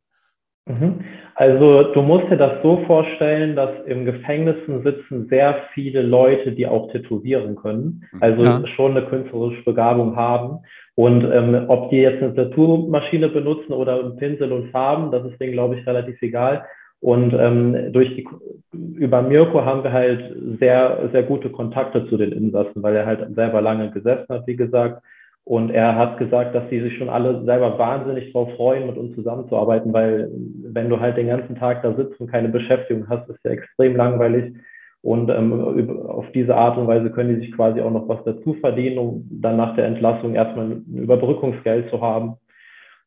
Mhm. 0.66 1.00
Also 1.35 1.92
du 1.92 2.00
musst 2.00 2.30
dir 2.30 2.37
das 2.37 2.62
so 2.62 2.78
vorstellen, 2.87 3.54
dass 3.56 3.71
im 3.87 4.04
Gefängnissen 4.04 4.83
sitzen 4.83 5.26
sehr 5.28 5.56
viele 5.75 6.00
Leute, 6.02 6.52
die 6.52 6.66
auch 6.66 6.90
tätowieren 6.92 7.56
können, 7.56 8.04
also 8.21 8.44
ja. 8.44 8.66
schon 8.68 8.97
eine 8.97 9.06
künstlerische 9.06 9.62
Begabung 9.64 10.16
haben. 10.16 10.61
Und 10.94 11.25
ähm, 11.25 11.64
ob 11.68 11.90
die 11.90 11.97
jetzt 11.97 12.23
eine 12.23 12.35
Tattoo-Maschine 12.35 13.28
benutzen 13.28 13.73
oder 13.73 13.99
einen 13.99 14.16
Pinsel 14.16 14.52
und 14.52 14.71
Farben, 14.71 15.11
das 15.11 15.25
ist 15.26 15.40
denen, 15.40 15.52
glaube 15.52 15.76
ich, 15.76 15.87
relativ 15.87 16.23
egal. 16.23 16.64
Und 17.00 17.35
ähm, 17.35 17.92
durch 17.92 18.14
die, 18.14 18.26
über 18.73 19.21
Mirko 19.21 19.64
haben 19.64 19.83
wir 19.83 19.92
halt 19.92 20.35
sehr, 20.59 21.11
sehr 21.12 21.25
gute 21.25 21.50
Kontakte 21.50 22.09
zu 22.09 22.16
den 22.16 22.33
Insassen, 22.33 22.83
weil 22.83 22.97
er 22.97 23.04
halt 23.04 23.35
selber 23.35 23.61
lange 23.61 23.90
gesessen 23.90 24.26
hat, 24.28 24.47
wie 24.47 24.56
gesagt. 24.56 25.02
Und 25.46 25.70
er 25.70 25.94
hat 25.96 26.16
gesagt, 26.16 26.54
dass 26.54 26.68
sie 26.70 26.80
sich 26.80 26.96
schon 26.96 27.10
alle 27.10 27.44
selber 27.44 27.78
wahnsinnig 27.78 28.32
darauf 28.32 28.54
freuen, 28.54 28.86
mit 28.86 28.96
uns 28.96 29.14
zusammenzuarbeiten, 29.14 29.92
weil 29.92 30.30
wenn 30.62 30.88
du 30.88 30.98
halt 30.98 31.18
den 31.18 31.26
ganzen 31.26 31.56
Tag 31.56 31.82
da 31.82 31.94
sitzt 31.94 32.18
und 32.18 32.30
keine 32.30 32.48
Beschäftigung 32.48 33.06
hast, 33.08 33.28
ist 33.28 33.44
ja 33.44 33.50
extrem 33.50 33.94
langweilig. 33.94 34.54
Und 35.02 35.28
ähm, 35.28 36.00
auf 36.06 36.24
diese 36.32 36.56
Art 36.56 36.78
und 36.78 36.86
Weise 36.86 37.10
können 37.10 37.34
die 37.34 37.44
sich 37.44 37.54
quasi 37.54 37.82
auch 37.82 37.90
noch 37.90 38.08
was 38.08 38.24
dazu 38.24 38.54
verdienen, 38.54 38.96
um 38.96 39.28
dann 39.30 39.58
nach 39.58 39.76
der 39.76 39.84
Entlassung 39.84 40.34
erstmal 40.34 40.64
ein 40.64 40.84
Überbrückungsgeld 40.94 41.90
zu 41.90 42.00
haben. 42.00 42.36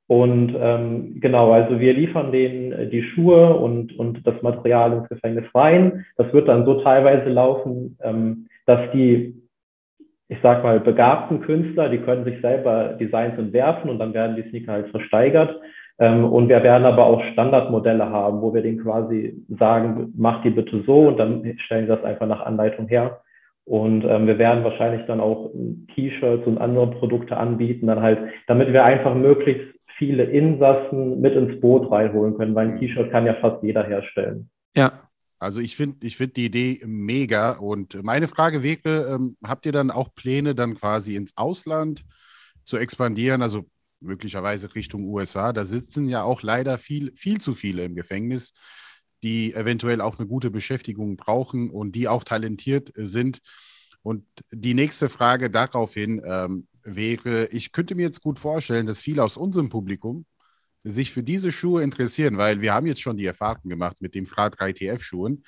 Und 0.05 0.55
ähm, 0.57 1.19
genau, 1.19 1.51
also 1.51 1.79
wir 1.79 1.93
liefern 1.93 2.31
denen 2.31 2.91
die 2.91 3.01
Schuhe 3.01 3.55
und, 3.55 3.97
und 3.97 4.25
das 4.27 4.39
Material 4.43 4.93
ins 4.93 5.09
Gefängnis 5.09 5.45
rein. 5.55 6.05
Das 6.17 6.31
wird 6.33 6.47
dann 6.47 6.65
so 6.65 6.81
teilweise 6.81 7.29
laufen, 7.29 7.97
ähm, 8.03 8.45
dass 8.67 8.79
die 8.93 9.33
ich 10.29 10.37
sag 10.43 10.63
mal, 10.63 10.79
begabten 10.79 11.41
Künstler, 11.41 11.89
die 11.89 11.99
können 11.99 12.25
sich 12.25 12.41
selber 12.41 12.95
Designs 12.99 13.37
entwerfen 13.37 13.89
und 13.89 13.99
dann 13.99 14.13
werden 14.13 14.35
die 14.35 14.49
Sneaker 14.49 14.73
halt 14.73 14.89
versteigert. 14.89 15.59
Ähm, 15.99 16.25
und 16.25 16.49
wir 16.49 16.61
werden 16.63 16.85
aber 16.85 17.05
auch 17.05 17.23
Standardmodelle 17.33 18.09
haben, 18.09 18.41
wo 18.41 18.53
wir 18.53 18.61
denen 18.61 18.83
quasi 18.83 19.35
sagen, 19.57 20.13
mach 20.17 20.43
die 20.43 20.49
bitte 20.49 20.83
so 20.85 21.07
und 21.07 21.17
dann 21.17 21.43
stellen 21.65 21.85
sie 21.85 21.95
das 21.95 22.03
einfach 22.03 22.27
nach 22.27 22.45
Anleitung 22.45 22.87
her. 22.87 23.21
Und 23.65 24.05
ähm, 24.05 24.27
wir 24.27 24.37
werden 24.37 24.63
wahrscheinlich 24.63 25.05
dann 25.07 25.19
auch 25.19 25.49
T-Shirts 25.95 26.45
und 26.47 26.57
andere 26.57 26.87
Produkte 26.91 27.35
anbieten, 27.35 27.87
dann 27.87 28.01
halt, 28.01 28.19
damit 28.47 28.71
wir 28.71 28.83
einfach 28.83 29.13
möglichst 29.13 29.67
viele 29.97 30.23
Insassen 30.23 31.19
mit 31.19 31.35
ins 31.35 31.59
Boot 31.59 31.91
reinholen 31.91 32.37
können, 32.37 32.55
weil 32.55 32.69
ein 32.69 32.79
T-Shirt 32.79 33.11
kann 33.11 33.25
ja 33.25 33.33
fast 33.35 33.61
jeder 33.63 33.83
herstellen. 33.83 34.49
Ja, 34.75 34.91
also 35.39 35.61
ich 35.61 35.75
finde 35.75 36.05
ich 36.05 36.17
find 36.17 36.35
die 36.35 36.45
Idee 36.45 36.81
mega. 36.85 37.51
Und 37.51 38.01
meine 38.03 38.27
Frage 38.27 38.63
wäre, 38.63 39.13
ähm, 39.13 39.37
habt 39.43 39.65
ihr 39.65 39.71
dann 39.71 39.91
auch 39.91 40.13
Pläne, 40.15 40.55
dann 40.55 40.75
quasi 40.75 41.15
ins 41.15 41.37
Ausland 41.37 42.03
zu 42.65 42.77
expandieren? 42.77 43.41
Also 43.41 43.69
möglicherweise 43.99 44.73
Richtung 44.75 45.05
USA. 45.05 45.53
Da 45.53 45.65
sitzen 45.65 46.07
ja 46.07 46.23
auch 46.23 46.41
leider 46.41 46.77
viel, 46.77 47.13
viel 47.15 47.39
zu 47.39 47.55
viele 47.55 47.85
im 47.85 47.95
Gefängnis, 47.95 48.53
die 49.23 49.53
eventuell 49.53 50.01
auch 50.01 50.19
eine 50.19 50.27
gute 50.27 50.51
Beschäftigung 50.51 51.17
brauchen 51.17 51.69
und 51.69 51.93
die 51.93 52.07
auch 52.07 52.23
talentiert 52.23 52.91
sind. 52.95 53.39
Und 54.01 54.25
die 54.51 54.73
nächste 54.73 55.09
Frage 55.09 55.49
daraufhin 55.49 56.21
ähm, 56.25 56.67
wäre, 56.83 57.47
ich 57.47 57.71
könnte 57.71 57.95
mir 57.95 58.03
jetzt 58.03 58.21
gut 58.21 58.39
vorstellen, 58.39 58.85
dass 58.85 59.01
viele 59.01 59.23
aus 59.23 59.37
unserem 59.37 59.69
Publikum 59.69 60.25
sich 60.89 61.11
für 61.11 61.23
diese 61.23 61.51
Schuhe 61.51 61.83
interessieren, 61.83 62.37
weil 62.37 62.61
wir 62.61 62.73
haben 62.73 62.87
jetzt 62.87 63.01
schon 63.01 63.17
die 63.17 63.25
Erfahrung 63.25 63.69
gemacht 63.69 63.97
mit 63.99 64.15
den 64.15 64.25
Fra 64.25 64.49
3 64.49 64.73
TF-Schuhen. 64.73 65.43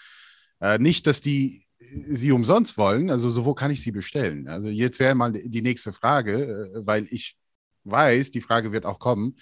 Äh, 0.59 0.79
nicht, 0.79 1.07
dass 1.07 1.21
die 1.21 1.65
sie 1.79 2.31
umsonst 2.31 2.77
wollen, 2.77 3.09
also 3.09 3.29
so 3.29 3.45
wo 3.45 3.53
kann 3.53 3.71
ich 3.71 3.81
sie 3.81 3.91
bestellen? 3.91 4.47
Also 4.47 4.67
jetzt 4.67 4.99
wäre 4.99 5.15
mal 5.15 5.31
die 5.31 5.61
nächste 5.61 5.93
Frage, 5.93 6.71
äh, 6.75 6.85
weil 6.85 7.07
ich 7.09 7.37
weiß, 7.85 8.31
die 8.31 8.41
Frage 8.41 8.71
wird 8.71 8.85
auch 8.85 8.99
kommen. 8.99 9.37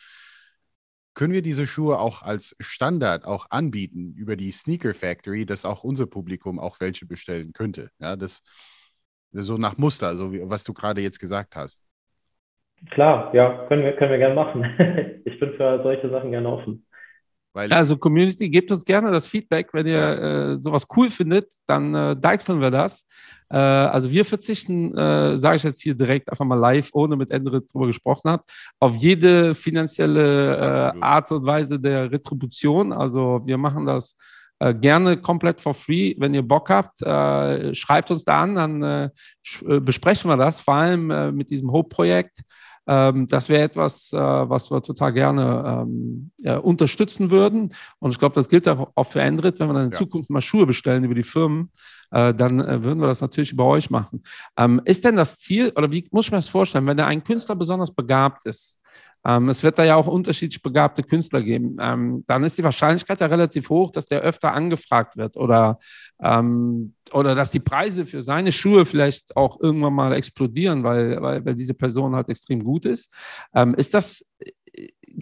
Können 1.13 1.34
wir 1.34 1.42
diese 1.42 1.66
Schuhe 1.66 1.98
auch 2.00 2.22
als 2.22 2.56
Standard 2.60 3.25
auch 3.25 3.48
anbieten 3.50 4.13
über 4.13 4.36
die 4.36 4.51
Sneaker 4.51 4.94
Factory, 4.94 5.48
dass 5.48 5.66
auch 5.66 5.84
unser 5.84 6.06
Publikum 6.06 6.60
auch 6.60 6.80
welche 6.80 7.08
bestellen 7.08 7.54
könnte? 7.54 7.89
Ja, 8.00 8.16
das 8.16 8.44
so 9.32 9.58
nach 9.58 9.77
Muster, 9.77 10.16
so 10.16 10.32
wie, 10.32 10.42
was 10.44 10.63
du 10.63 10.74
gerade 10.74 11.01
jetzt 11.01 11.20
gesagt 11.20 11.56
hast. 11.56 11.87
Klar, 12.91 13.34
ja, 13.34 13.65
können 13.67 13.84
wir, 13.84 13.93
können 13.93 14.12
wir 14.12 14.17
gerne 14.17 14.36
machen. 14.36 14.63
ich 15.25 15.39
bin 15.39 15.53
für 15.53 15.81
solche 15.84 16.10
Sachen 16.10 16.31
gerne 16.31 16.50
offen. 16.50 16.86
Weil 17.53 17.74
also 17.74 17.98
Community, 17.98 18.50
gebt 18.50 18.69
uns 18.69 18.86
gerne 18.86 19.10
das 19.12 19.25
Feedback. 19.25 19.69
Wenn 19.74 19.88
ihr 19.88 20.00
äh, 20.00 20.57
sowas 20.57 20.86
cool 20.96 21.10
findet, 21.10 21.51
dann 21.65 21.96
äh, 21.96 22.15
deichseln 22.15 22.62
wir 22.62 22.69
das. 22.69 23.03
Äh, 23.50 23.57
also 23.57 24.12
wir 24.12 24.25
verzichten, 24.25 24.96
äh, 24.96 25.39
sage 25.39 25.57
ich 25.57 25.63
jetzt 25.63 25.81
hier 25.81 25.96
direkt 25.96 26.29
einfach 26.29 26.46
mal 26.46 26.60
live, 26.60 26.89
ohne 26.93 27.15
mit 27.15 27.31
Ende 27.31 27.62
drüber 27.62 27.88
gesprochen 27.88 28.29
hat, 28.29 28.43
auf 28.79 28.96
jede 28.98 29.55
finanzielle 29.55 30.55
äh, 30.55 31.01
Art 31.01 31.31
und 31.31 31.48
Weise 31.48 31.79
der 31.79 32.12
Retribution. 32.12 32.93
Also 32.93 33.41
wir 33.43 33.57
machen 33.57 33.88
das 33.88 34.15
äh, 34.60 34.74
gerne 34.74 35.18
komplett 35.18 35.62
for 35.62 35.74
free. 35.74 36.16
Wenn 36.18 36.34
ihr 36.34 36.48
Bock 36.48 36.70
habt, 36.70 37.02
äh, 37.02 37.74
schreibt 37.74 38.12
uns 38.12 38.24
da 38.24 38.42
an, 38.42 38.56
dann 38.56 38.84
äh, 38.84 39.10
besprechen 39.80 40.30
wir 40.30 40.38
das, 40.38 40.62
vor 40.62 40.76
allem 40.76 41.36
mit 41.36 41.50
diesem 41.50 41.72
Hope-Projekt. 41.72 42.42
Ähm, 42.88 43.28
das 43.28 43.50
wäre 43.50 43.64
etwas, 43.64 44.14
äh, 44.14 44.18
was 44.18 44.72
wir 44.72 44.82
total 44.82 45.12
gerne 45.12 45.84
ähm, 45.84 46.32
ja, 46.40 46.58
unterstützen 46.58 47.30
würden. 47.30 47.74
Und 48.00 48.12
ich 48.12 48.20
glaube, 48.20 48.36
das 48.36 48.48
gilt 48.48 48.68
auch 48.68 49.04
für 49.04 49.22
Android. 49.22 49.60
Wenn 49.60 49.68
wir 49.68 49.74
dann 49.74 49.86
in 49.86 49.92
ja. 49.92 49.98
Zukunft 49.98 50.30
mal 50.30 50.42
Schuhe 50.42 50.66
bestellen 50.66 51.04
über 51.04 51.14
die 51.16 51.24
Firmen, 51.24 51.72
äh, 52.12 52.34
dann 52.34 52.62
äh, 52.62 52.84
würden 52.84 53.02
wir 53.02 53.08
das 53.08 53.20
natürlich 53.20 53.52
über 53.52 53.66
euch 53.66 53.90
machen. 53.90 54.24
Ähm, 54.58 54.82
ist 54.86 55.04
denn 55.04 55.18
das 55.18 55.38
Ziel, 55.38 55.74
oder 55.76 55.92
wie 55.92 56.08
muss 56.12 56.28
ich 56.28 56.32
mir 56.32 56.38
das 56.38 56.48
vorstellen, 56.48 56.88
wenn 56.88 57.00
ein 57.00 57.24
Künstler 57.24 57.56
besonders 57.56 57.94
begabt 57.94 58.46
ist, 58.46 58.80
ähm, 59.26 59.50
es 59.50 59.64
wird 59.64 59.78
da 59.80 59.84
ja 59.84 59.96
auch 59.96 60.08
unterschiedlich 60.08 60.62
begabte 60.62 61.04
Künstler 61.04 61.42
geben. 61.42 61.78
Ähm, 61.80 62.24
dann 62.28 62.44
ist 62.44 62.58
die 62.58 62.64
Wahrscheinlichkeit 62.64 63.22
ja 63.22 63.28
relativ 63.28 63.70
hoch, 63.70 63.92
dass 63.92 64.06
der 64.06 64.22
öfter 64.22 64.54
angefragt 64.54 65.18
wird 65.18 65.38
oder, 65.38 65.78
ähm, 66.22 66.94
oder 67.14 67.36
dass 67.36 67.52
die 67.52 67.60
Preise 67.60 68.06
für 68.06 68.22
seine 68.22 68.52
Schuhe 68.52 68.86
vielleicht 68.86 69.36
auch 69.36 69.60
irgendwann 69.60 69.94
mal 69.94 70.14
explodieren, 70.14 70.84
weil, 70.84 71.22
weil, 71.22 71.46
weil 71.46 71.56
diese 71.56 71.74
Person 71.74 72.16
halt 72.16 72.30
extrem 72.30 72.64
gut 72.64 72.86
ist. 72.86 73.16
Ähm, 73.54 73.74
ist 73.76 73.94
das, 73.94 74.26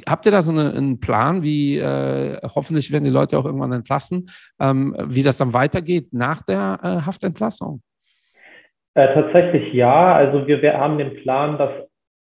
habt 0.07 0.25
ihr 0.25 0.31
da 0.31 0.41
so 0.41 0.51
eine, 0.51 0.73
einen 0.73 0.99
Plan, 0.99 1.43
wie 1.43 1.77
äh, 1.77 2.37
hoffentlich 2.43 2.91
werden 2.91 3.05
die 3.05 3.09
Leute 3.09 3.37
auch 3.37 3.45
irgendwann 3.45 3.71
entlassen, 3.71 4.29
ähm, 4.59 4.95
wie 5.05 5.23
das 5.23 5.37
dann 5.37 5.53
weitergeht 5.53 6.09
nach 6.11 6.41
der 6.43 6.79
äh, 6.83 7.05
Haftentlassung? 7.05 7.81
Äh, 8.95 9.13
tatsächlich 9.13 9.73
ja. 9.73 10.13
Also 10.13 10.47
wir, 10.47 10.61
wir 10.61 10.77
haben 10.77 10.97
den 10.97 11.15
Plan, 11.21 11.57
dass 11.57 11.71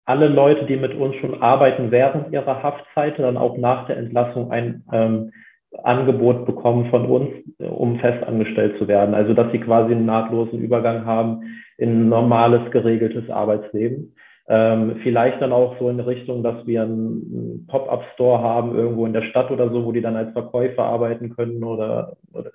alle 0.05 0.27
Leute, 0.27 0.65
die 0.65 0.75
mit 0.75 0.93
uns 0.95 1.15
schon 1.15 1.41
arbeiten 1.41 1.91
während 1.91 2.33
ihrer 2.33 2.61
Haftzeit, 2.61 3.19
dann 3.19 3.37
auch 3.37 3.57
nach 3.57 3.87
der 3.87 3.97
Entlassung 3.97 4.51
ein 4.51 4.83
ähm, 4.91 5.31
Angebot 5.83 6.45
bekommen 6.45 6.89
von 6.89 7.05
uns, 7.05 7.29
um 7.57 7.99
festangestellt 7.99 8.77
zu 8.77 8.87
werden. 8.87 9.15
Also 9.15 9.33
dass 9.33 9.51
sie 9.51 9.59
quasi 9.59 9.93
einen 9.93 10.05
nahtlosen 10.05 10.59
Übergang 10.59 11.05
haben. 11.05 11.43
in 11.77 11.89
ein 11.89 12.09
normales, 12.09 12.69
geregeltes 12.71 13.29
Arbeitsleben. 13.29 14.15
Ähm, 14.47 14.97
vielleicht 15.03 15.41
dann 15.41 15.53
auch 15.53 15.79
so 15.79 15.89
in 15.89 15.99
Richtung, 15.99 16.43
dass 16.43 16.65
wir 16.67 16.83
einen 16.83 17.65
Pop-up-Store 17.67 18.41
haben, 18.41 18.75
irgendwo 18.75 19.05
in 19.05 19.13
der 19.13 19.23
Stadt 19.23 19.51
oder 19.51 19.69
so, 19.69 19.85
wo 19.85 19.91
die 19.91 20.01
dann 20.01 20.17
als 20.17 20.33
Verkäufer 20.33 20.83
arbeiten 20.83 21.33
können 21.35 21.63
oder, 21.63 22.17
oder 22.33 22.51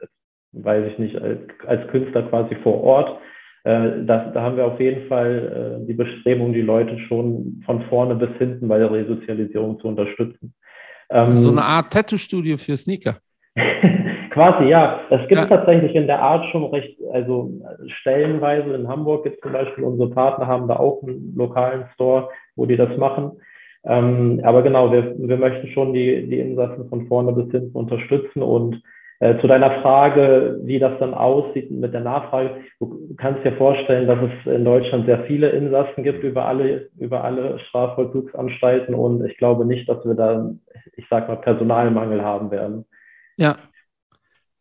weiß 0.53 0.93
ich 0.93 0.99
nicht, 0.99 1.17
als, 1.21 1.41
als 1.67 1.89
Künstler 1.89 2.23
quasi 2.23 2.55
vor 2.57 2.83
Ort. 2.83 3.19
Äh, 3.65 4.05
das, 4.05 4.33
da 4.33 4.43
haben 4.43 4.57
wir 4.57 4.67
auf 4.67 4.81
jeden 4.81 5.09
Fall 5.09 5.81
äh, 5.83 5.87
die 5.87 5.95
Bestrebung, 5.95 6.53
die 6.53 6.63
Leute 6.63 6.99
schon 7.09 7.63
von 7.67 7.83
vorne 7.89 8.15
bis 8.15 8.31
hinten 8.39 8.69
bei 8.69 8.79
der 8.79 8.91
Resozialisierung 8.91 9.81
zu 9.81 9.89
unterstützen. 9.89 10.55
Ähm, 11.11 11.37
so 11.37 11.51
eine 11.51 11.65
Art 11.65 11.93
Tattoo-Studio 11.93 12.57
für 12.57 12.77
Sneaker. 12.77 13.17
Quasi, 14.31 14.69
ja. 14.69 15.01
Es 15.11 15.27
gibt 15.29 15.41
ja. 15.41 15.47
tatsächlich 15.47 15.95
in 15.95 16.07
der 16.07 16.21
Art 16.21 16.45
schon 16.53 16.65
recht, 16.67 16.97
also 17.13 17.51
stellenweise 18.01 18.75
in 18.75 18.87
Hamburg 18.87 19.25
gibt 19.25 19.37
es 19.37 19.41
zum 19.41 19.53
Beispiel, 19.53 19.85
unsere 19.85 20.11
Partner 20.11 20.47
haben 20.47 20.69
da 20.69 20.77
auch 20.77 21.03
einen 21.03 21.35
lokalen 21.35 21.87
Store, 21.95 22.29
wo 22.55 22.67
die 22.67 22.77
das 22.77 22.97
machen. 22.97 23.33
Ähm, 23.85 24.41
aber 24.45 24.63
genau, 24.63 24.93
wir, 24.93 25.15
wir 25.19 25.37
möchten 25.37 25.69
schon 25.69 25.93
die, 25.93 26.29
die 26.29 26.39
Insassen 26.39 26.89
von 26.89 27.07
vorne 27.07 27.33
bis 27.33 27.51
hinten 27.51 27.77
unterstützen 27.77 28.43
und 28.43 28.83
äh, 29.21 29.41
zu 29.41 29.49
deiner 29.49 29.83
Frage, 29.83 30.61
wie 30.63 30.79
das 30.79 30.99
dann 31.01 31.13
aussieht 31.13 31.71
mit 31.71 31.93
der 31.93 32.03
Nachfrage. 32.03 32.63
Du 32.79 33.15
kannst 33.17 33.45
dir 33.45 33.57
vorstellen, 33.57 34.07
dass 34.07 34.19
es 34.21 34.53
in 34.53 34.65
Deutschland 34.65 35.07
sehr 35.07 35.25
viele 35.25 35.49
Insassen 35.51 36.05
gibt 36.05 36.23
über 36.23 36.45
alle, 36.47 36.89
über 36.99 37.25
alle 37.25 37.59
Strafvollzugsanstalten 37.69 38.95
und 38.95 39.25
ich 39.27 39.37
glaube 39.37 39.65
nicht, 39.65 39.89
dass 39.89 40.05
wir 40.05 40.15
da, 40.15 40.51
ich 40.97 41.05
sag 41.11 41.29
mal, 41.29 41.37
Personalmangel 41.37 42.23
haben 42.23 42.51
werden. 42.51 42.85
Ja. 43.39 43.57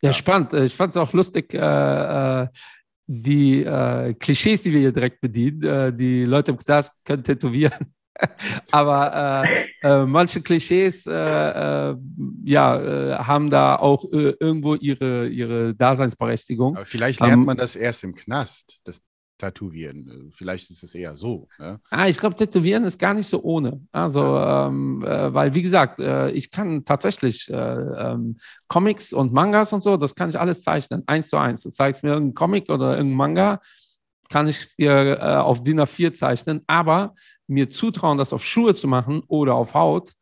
Ja, 0.02 0.14
spannend. 0.14 0.54
Ich 0.54 0.76
fand 0.76 0.92
es 0.92 0.98
auch 0.98 1.14
lustig, 1.14 1.54
äh, 1.54 1.58
äh, 2.44 2.48
die 3.08 3.64
äh, 3.64 4.14
Klischees, 4.14 4.64
die 4.64 4.72
wir 4.72 4.80
hier 4.80 4.92
direkt 4.92 5.22
bedienen. 5.22 5.64
Äh, 5.64 5.94
die 5.94 6.26
Leute 6.26 6.52
im 6.52 6.58
Knast 6.58 7.04
können 7.06 7.24
tätowieren. 7.24 7.94
Aber 8.72 9.44
äh, 9.46 9.68
äh, 9.82 10.06
manche 10.06 10.42
Klischees 10.42 11.06
äh, 11.08 11.12
äh 11.12 11.96
ja, 12.44 12.80
äh, 12.80 13.16
haben 13.16 13.50
da 13.50 13.76
auch 13.76 14.04
äh, 14.12 14.34
irgendwo 14.40 14.76
ihre, 14.76 15.28
ihre 15.28 15.76
Daseinsberechtigung. 15.76 16.78
Aber 16.78 16.86
vielleicht 16.86 17.20
lernt 17.20 17.34
ähm, 17.34 17.46
man 17.46 17.58
das 17.58 17.76
erst 17.76 18.04
im 18.04 18.16
Knast, 18.16 18.80
das 18.84 19.04
Tätowieren. 19.38 20.32
Vielleicht 20.32 20.72
ist 20.72 20.82
es 20.82 20.96
eher 20.96 21.16
so. 21.16 21.48
Ne? 21.60 21.80
Ah, 21.92 22.08
ich 22.08 22.18
glaube, 22.18 22.36
Tätowieren 22.36 22.86
ist 22.86 22.98
gar 22.98 23.14
nicht 23.14 23.28
so 23.28 23.44
ohne. 23.44 23.82
Also, 23.92 24.22
ja. 24.22 24.68
ähm, 24.68 25.04
weil, 25.04 25.54
wie 25.54 25.62
gesagt, 25.62 26.00
ich 26.34 26.50
kann 26.50 26.84
tatsächlich 26.84 27.48
ähm, 27.54 28.38
Comics 28.68 29.14
und 29.14 29.34
Mangas 29.34 29.74
und 29.74 29.82
so, 29.82 29.96
das 29.96 30.16
kann 30.16 30.32
ich 30.32 30.40
alles 30.40 30.64
zeichnen, 30.64 31.04
eins 31.06 31.30
zu 31.30 31.38
eins. 31.38 31.62
Du 31.62 31.70
zeigst 31.70 32.02
mir 32.02 32.14
irgendeinen 32.14 32.34
Comic 32.34 32.70
oder 32.70 32.98
irgendeinen 32.98 33.16
Manga, 33.16 33.60
kann 34.30 34.48
ich 34.48 34.76
dir 34.76 35.20
äh, 35.20 35.36
auf 35.36 35.62
DIN 35.62 35.82
A4 35.82 36.14
zeichnen, 36.14 36.62
aber 36.68 37.16
mir 37.48 37.70
zutrauen, 37.70 38.18
das 38.18 38.34
auf 38.34 38.44
Schuhe 38.44 38.74
zu 38.74 38.88
machen 38.88 39.24
oder 39.28 39.56
auf 39.56 39.74
Haut, 39.74 40.14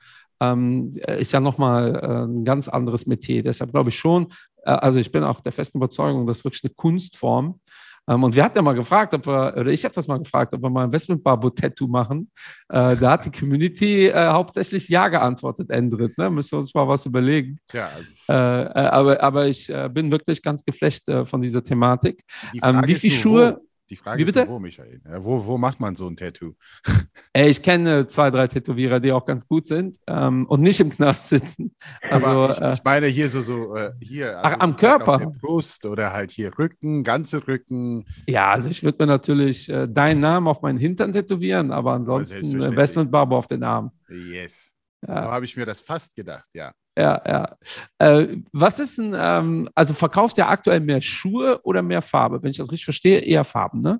ähm, 0.41 0.94
ist 1.08 1.32
ja 1.32 1.39
nochmal 1.39 1.96
äh, 1.96 2.25
ein 2.25 2.46
ganz 2.46 2.67
anderes 2.67 3.05
Metier. 3.05 3.44
Deshalb 3.44 3.72
glaube 3.72 3.89
ich 3.89 3.98
schon, 3.98 4.27
äh, 4.63 4.72
also 4.72 5.00
ich 5.00 5.12
bin 5.12 5.24
auch 5.24 5.41
der 5.41 5.51
festen 5.51 5.77
Überzeugung, 5.77 6.27
das 6.27 6.39
ist 6.39 6.46
wirklich 6.46 6.63
eine 6.63 6.74
Kunstform. 6.74 7.60
Ähm, 8.08 8.24
und 8.24 8.36
wir 8.36 8.44
hatten 8.44 8.58
ja 8.58 8.62
mal 8.62 8.75
gefragt, 8.75 9.13
ob 9.13 9.25
wir, 9.25 9.55
oder 9.58 9.72
ich 9.72 9.84
habe 9.84 9.96
das 9.96 10.08
mal 10.08 10.20
gefragt, 10.20 10.53
ob 10.53 10.62
wir 10.62 10.70
mal 10.70 10.82
ein 10.82 10.88
Investment-Barbo-Tattoo 10.88 11.88
machen. 11.88 12.29
Äh, 12.70 12.96
da 12.98 13.12
hat 13.12 13.25
die 13.25 13.32
Community 13.32 14.08
äh, 14.08 14.27
hauptsächlich 14.27 14.89
Ja 14.89 15.08
geantwortet, 15.08 15.70
Endrit. 15.72 16.17
Ne? 16.17 16.29
Müssen 16.29 16.51
wir 16.53 16.60
uns 16.60 16.74
mal 16.74 16.88
was 16.88 17.05
überlegen. 17.05 17.58
Tja. 17.67 17.89
Äh, 18.29 18.34
äh, 18.34 18.36
aber, 18.36 19.24
aber 19.24 19.48
ich 19.48 19.72
bin 19.91 20.12
wirklich 20.12 20.41
ganz 20.41 20.63
geflecht 20.63 21.05
von 21.25 21.41
dieser 21.41 21.63
Thematik. 21.63 22.24
Die 22.53 22.60
ähm, 22.63 22.82
wie 22.86 22.96
viele 22.96 23.15
Schuhe? 23.15 23.58
Wo? 23.60 23.65
Die 23.89 23.96
Frage 23.96 24.20
Wie 24.20 24.25
bitte? 24.25 24.42
ist, 24.42 24.50
wo, 24.50 24.58
Michael? 24.58 25.00
Wo, 25.20 25.46
wo 25.46 25.58
macht 25.58 25.80
man 25.80 25.96
so 25.96 26.08
ein 26.08 26.18
Tattoo? 26.18 26.54
Ich 27.36 27.62
kenne 27.62 28.08
zwei, 28.08 28.32
drei 28.32 28.48
Tätowierer, 28.48 29.00
die 29.00 29.12
auch 29.12 29.25
ganz 29.25 29.46
gut 29.46 29.68
sind 29.68 30.00
ähm, 30.08 30.46
und 30.48 30.62
nicht 30.62 30.80
im 30.80 30.89
Knast 30.89 31.27
sitzen. 31.27 31.75
Also, 32.10 32.27
Aber 32.27 32.50
ich, 32.51 32.62
äh, 32.62 32.74
ich 32.74 32.84
meine 32.84 33.08
hier 33.08 33.30
so, 33.30 33.42
so 33.42 33.75
äh, 33.75 33.92
hier. 34.00 34.39
Also 34.39 34.58
ach, 34.58 34.60
am 34.62 34.78
Körper? 34.78 35.19
Brust 35.41 35.86
oder 35.86 36.13
halt 36.13 36.32
hier 36.32 36.58
Rücken, 36.58 37.04
ganze 37.04 37.45
Rücken. 37.48 38.06
Ja, 38.28 38.52
also 38.52 38.69
ich 38.69 38.84
würde 38.84 39.04
mir 39.04 39.08
natürlich 39.08 39.69
äh, 39.69 39.88
deinen 39.88 40.21
Namen 40.21 40.48
auf 40.48 40.62
meinen 40.62 40.78
Hintern 40.78 41.12
tätowieren, 41.12 41.71
aber 41.71 41.93
ansonsten 41.93 42.62
Investment 42.62 43.12
Barber 43.12 43.38
auf 43.38 43.48
den 43.48 43.63
Arm. 43.63 43.91
Yes. 44.10 44.71
Ja. 45.08 45.21
So 45.21 45.28
habe 45.28 45.45
ich 45.45 45.56
mir 45.58 45.65
das 45.65 45.82
fast 45.82 46.15
gedacht, 46.15 46.48
ja. 46.54 46.71
Ja, 46.97 47.21
ja. 47.27 47.55
Äh, 47.99 48.38
was 48.53 48.79
ist 48.79 48.97
denn, 48.97 49.15
ähm, 49.17 49.69
also 49.75 49.93
verkaufst 49.93 50.38
du 50.38 50.41
ja 50.41 50.49
aktuell 50.49 50.79
mehr 50.79 51.01
Schuhe 51.01 51.60
oder 51.63 51.81
mehr 51.81 52.01
Farbe? 52.01 52.41
Wenn 52.41 52.51
ich 52.51 52.58
das 52.58 52.71
richtig 52.71 52.86
verstehe, 52.86 53.19
eher 53.19 53.43
Farben, 53.43 53.81
ne? 53.81 53.99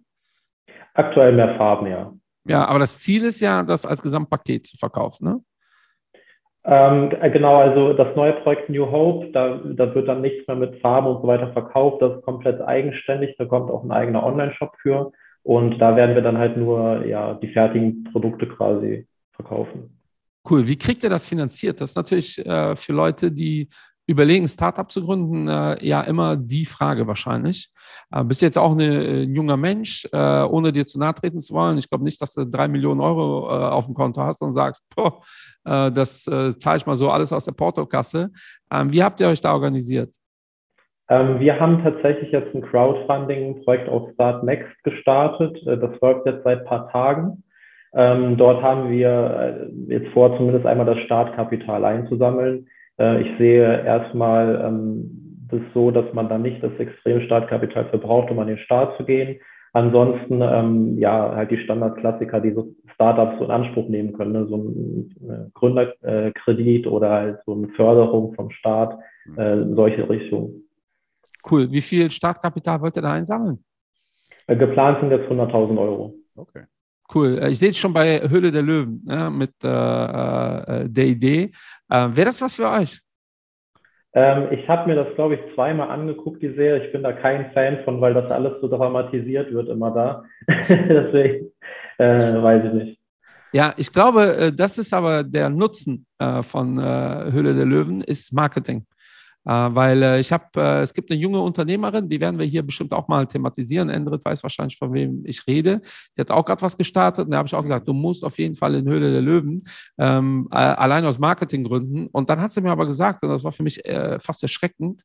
Aktuell 0.94 1.34
mehr 1.34 1.56
Farben, 1.58 1.88
ja. 1.88 2.14
Ja, 2.48 2.66
aber 2.66 2.80
das 2.80 3.00
Ziel 3.00 3.24
ist 3.26 3.42
ja, 3.42 3.64
das 3.64 3.86
als 3.86 4.02
Gesamtpaket 4.02 4.68
zu 4.68 4.78
verkaufen, 4.78 5.26
ne? 5.26 5.42
Ähm, 6.68 7.10
genau, 7.32 7.58
also 7.58 7.94
das 7.94 8.16
neue 8.16 8.34
Projekt 8.34 8.70
New 8.70 8.90
Hope, 8.90 9.28
da, 9.32 9.60
da 9.64 9.94
wird 9.94 10.08
dann 10.08 10.22
nichts 10.22 10.48
mehr 10.48 10.58
mit 10.58 10.82
Farben 10.82 11.08
und 11.08 11.22
so 11.22 11.28
weiter 11.28 11.54
verkauft. 11.54 12.02
Das 12.02 12.16
ist 12.18 12.24
komplett 12.24 12.60
eigenständig. 12.60 13.36
Da 13.38 13.46
kommt 13.46 13.70
auch 13.70 13.84
ein 13.84 13.92
eigener 13.92 14.24
Online-Shop 14.24 14.74
für. 14.82 15.12
Und 15.44 15.78
da 15.78 15.96
werden 15.96 16.16
wir 16.16 16.24
dann 16.24 16.40
halt 16.40 16.58
nur 16.58 17.06
ja, 17.06 17.36
die 17.36 17.50
fertigen 17.50 18.04
Produkte 18.06 18.48
quasi 18.48 19.08
verkaufen. 19.34 19.95
Cool. 20.50 20.68
Wie 20.68 20.78
kriegt 20.78 21.04
ihr 21.04 21.10
das 21.10 21.28
finanziert? 21.28 21.82
Das 21.82 21.92
ist 21.92 21.96
natürlich 21.96 22.46
äh, 22.46 22.76
für 22.76 22.94
Leute, 22.94 23.32
die 23.32 23.70
überlegen, 24.08 24.48
Startup 24.48 24.92
zu 24.92 25.04
gründen, 25.04 25.48
äh, 25.48 25.84
ja 25.86 26.02
immer 26.02 26.36
die 26.36 26.66
Frage 26.66 27.08
wahrscheinlich. 27.08 27.70
Äh, 28.12 28.24
bist 28.24 28.42
jetzt 28.42 28.58
auch 28.58 28.72
eine, 28.72 29.04
äh, 29.04 29.24
ein 29.24 29.34
junger 29.34 29.58
Mensch, 29.58 30.08
äh, 30.12 30.44
ohne 30.44 30.72
dir 30.72 30.86
zu 30.86 31.00
nahe 31.00 31.16
treten 31.16 31.40
zu 31.40 31.54
wollen. 31.54 31.78
Ich 31.78 31.90
glaube 31.90 32.04
nicht, 32.04 32.22
dass 32.22 32.34
du 32.34 32.46
drei 32.46 32.68
Millionen 32.68 33.02
Euro 33.02 33.48
äh, 33.48 33.70
auf 33.70 33.86
dem 33.86 33.96
Konto 33.96 34.22
hast 34.22 34.42
und 34.42 34.52
sagst, 34.52 34.84
boah, 34.96 35.22
äh, 35.66 35.92
das 35.92 36.24
zahle 36.24 36.78
ich 36.78 36.86
mal 36.86 36.96
so 36.96 37.10
alles 37.10 37.34
aus 37.34 37.46
der 37.46 37.54
Portokasse. 37.54 38.32
Ähm, 38.72 38.92
wie 38.94 39.04
habt 39.04 39.20
ihr 39.20 39.28
euch 39.28 39.42
da 39.42 39.54
organisiert? 39.54 40.14
Ähm, 41.10 41.40
wir 41.40 41.60
haben 41.60 41.84
tatsächlich 41.84 42.32
jetzt 42.32 42.54
ein 42.56 42.62
Crowdfunding-Projekt 42.62 43.90
auf 43.90 44.12
Start 44.14 44.44
Next 44.44 44.72
gestartet. 44.84 45.58
das 45.66 46.00
läuft 46.02 46.26
jetzt 46.26 46.44
seit 46.44 46.60
ein 46.60 46.66
paar 46.66 46.90
Tagen. 46.92 47.44
Ähm, 47.96 48.36
dort 48.36 48.62
haben 48.62 48.90
wir 48.90 49.70
äh, 49.90 49.94
jetzt 49.94 50.10
vor, 50.10 50.36
zumindest 50.38 50.66
einmal 50.66 50.86
das 50.86 51.00
Startkapital 51.00 51.86
einzusammeln. 51.86 52.68
Äh, 53.00 53.22
ich 53.22 53.38
sehe 53.38 53.84
erstmal 53.86 54.62
ähm, 54.66 55.48
das 55.50 55.62
so, 55.74 55.92
dass 55.92 56.12
man 56.14 56.28
dann 56.28 56.42
nicht 56.42 56.62
das 56.62 56.74
extreme 56.78 57.22
Startkapital 57.22 57.86
verbraucht, 57.86 58.30
um 58.32 58.40
an 58.40 58.48
den 58.48 58.58
Start 58.58 58.98
zu 58.98 59.06
gehen. 59.06 59.40
Ansonsten, 59.72 60.42
ähm, 60.42 60.98
ja, 60.98 61.36
halt 61.36 61.52
die 61.52 61.58
Standardklassiker, 61.58 62.42
die 62.42 62.52
so 62.52 62.68
Startups 62.94 63.40
so 63.40 63.46
in 63.46 63.52
Anspruch 63.52 63.90
nehmen 63.90 64.14
können, 64.14 64.32
ne? 64.32 64.46
so 64.48 64.56
ein 64.56 65.16
äh, 65.30 65.50
Gründerkredit 65.54 66.88
oder 66.88 67.10
halt 67.10 67.40
so 67.46 67.54
eine 67.54 67.68
Förderung 67.70 68.34
vom 68.36 68.52
Staat, 68.52 68.98
mhm. 69.26 69.40
äh, 69.40 69.76
solche 69.76 70.10
Richtungen. 70.10 70.64
Cool. 71.50 71.72
Wie 71.72 71.82
viel 71.82 72.10
Startkapital 72.10 72.82
wollt 72.82 72.96
ihr 72.98 73.02
da 73.02 73.14
einsammeln? 73.14 73.64
Äh, 74.48 74.56
geplant 74.56 75.00
sind 75.02 75.12
jetzt 75.12 75.30
100.000 75.30 75.78
Euro. 75.78 76.14
Okay. 76.36 76.64
Cool. 77.14 77.40
Äh, 77.40 77.50
ich 77.50 77.60
sehe 77.60 77.70
es 77.70 77.78
schon 77.78 77.94
bei 77.94 78.22
Höhle 78.28 78.52
der 78.52 78.62
Löwen 78.62 79.02
ne, 79.06 79.30
mit 79.30 79.52
äh, 79.64 79.68
äh, 79.68 80.90
der 80.90 81.06
Idee. 81.06 81.52
Äh, 81.90 82.10
Wäre 82.12 82.26
das 82.26 82.42
was 82.42 82.56
für 82.56 82.70
euch? 82.70 83.00
Ähm, 84.14 84.48
ich 84.52 84.68
habe 84.68 84.88
mir 84.88 84.96
das, 84.96 85.14
glaube 85.16 85.36
ich, 85.36 85.56
zweimal 85.56 85.90
angeguckt, 85.90 86.42
die 86.42 86.54
Serie. 86.54 86.86
Ich 86.86 86.92
bin 86.92 87.04
da 87.04 87.12
kein 87.12 87.52
Fan 87.52 87.84
von, 87.84 88.00
weil 88.02 88.14
das 88.14 88.32
alles 88.32 88.54
so 88.62 88.68
dramatisiert 88.68 89.54
wird 89.54 89.70
immer 89.70 89.92
da. 89.92 90.24
Deswegen 90.70 91.52
äh, 91.98 92.42
weiß 92.42 92.66
ich 92.66 92.74
nicht. 92.74 93.00
Ja, 93.52 93.74
ich 93.78 93.92
glaube, 93.92 94.36
äh, 94.36 94.54
das 94.54 94.78
ist 94.78 94.94
aber 94.94 95.24
der 95.24 95.50
Nutzen 95.50 96.06
von 96.44 96.82
Höhle 96.82 97.54
der 97.54 97.66
Löwen, 97.66 98.00
ist 98.00 98.32
Marketing. 98.32 98.86
Äh, 99.46 99.52
weil 99.52 100.02
äh, 100.02 100.20
ich 100.20 100.32
habe, 100.32 100.46
äh, 100.58 100.82
es 100.82 100.94
gibt 100.94 101.12
eine 101.12 101.20
junge 101.20 101.40
Unternehmerin, 101.40 102.10
die 102.10 102.20
werden 102.20 102.40
wir 102.40 102.46
hier 102.46 102.64
bestimmt 102.64 102.94
auch 102.94 103.08
mal 103.08 103.28
thematisieren. 103.28 103.90
Endrit 103.90 104.26
weiß 104.26 104.42
wahrscheinlich, 104.42 104.78
von 104.78 104.92
wem 104.94 105.24
ich 105.26 105.46
rede. 105.46 105.82
Die 106.18 106.22
hat 106.22 106.32
auch 106.32 106.46
gerade 106.46 106.62
was 106.62 106.76
gestartet 106.76 107.26
und 107.26 107.32
da 107.32 107.38
habe 107.38 107.48
ich 107.48 107.54
auch 107.54 107.62
gesagt, 107.62 107.88
du 107.88 107.94
musst 107.94 108.24
auf 108.24 108.40
jeden 108.40 108.56
Fall 108.56 108.74
in 108.76 108.88
Höhle 108.88 109.12
der 109.12 109.22
Löwen, 109.22 109.64
ähm, 110.00 110.48
allein 110.50 111.06
aus 111.06 111.20
Marketinggründen. 111.20 112.08
Und 112.08 112.30
dann 112.30 112.42
hat 112.42 112.54
sie 112.54 112.62
mir 112.62 112.72
aber 112.72 112.88
gesagt, 112.88 113.22
und 113.22 113.30
das 113.30 113.44
war 113.44 113.52
für 113.52 113.64
mich 113.64 113.86
äh, 113.86 114.20
fast 114.20 114.42
erschreckend, 114.44 115.04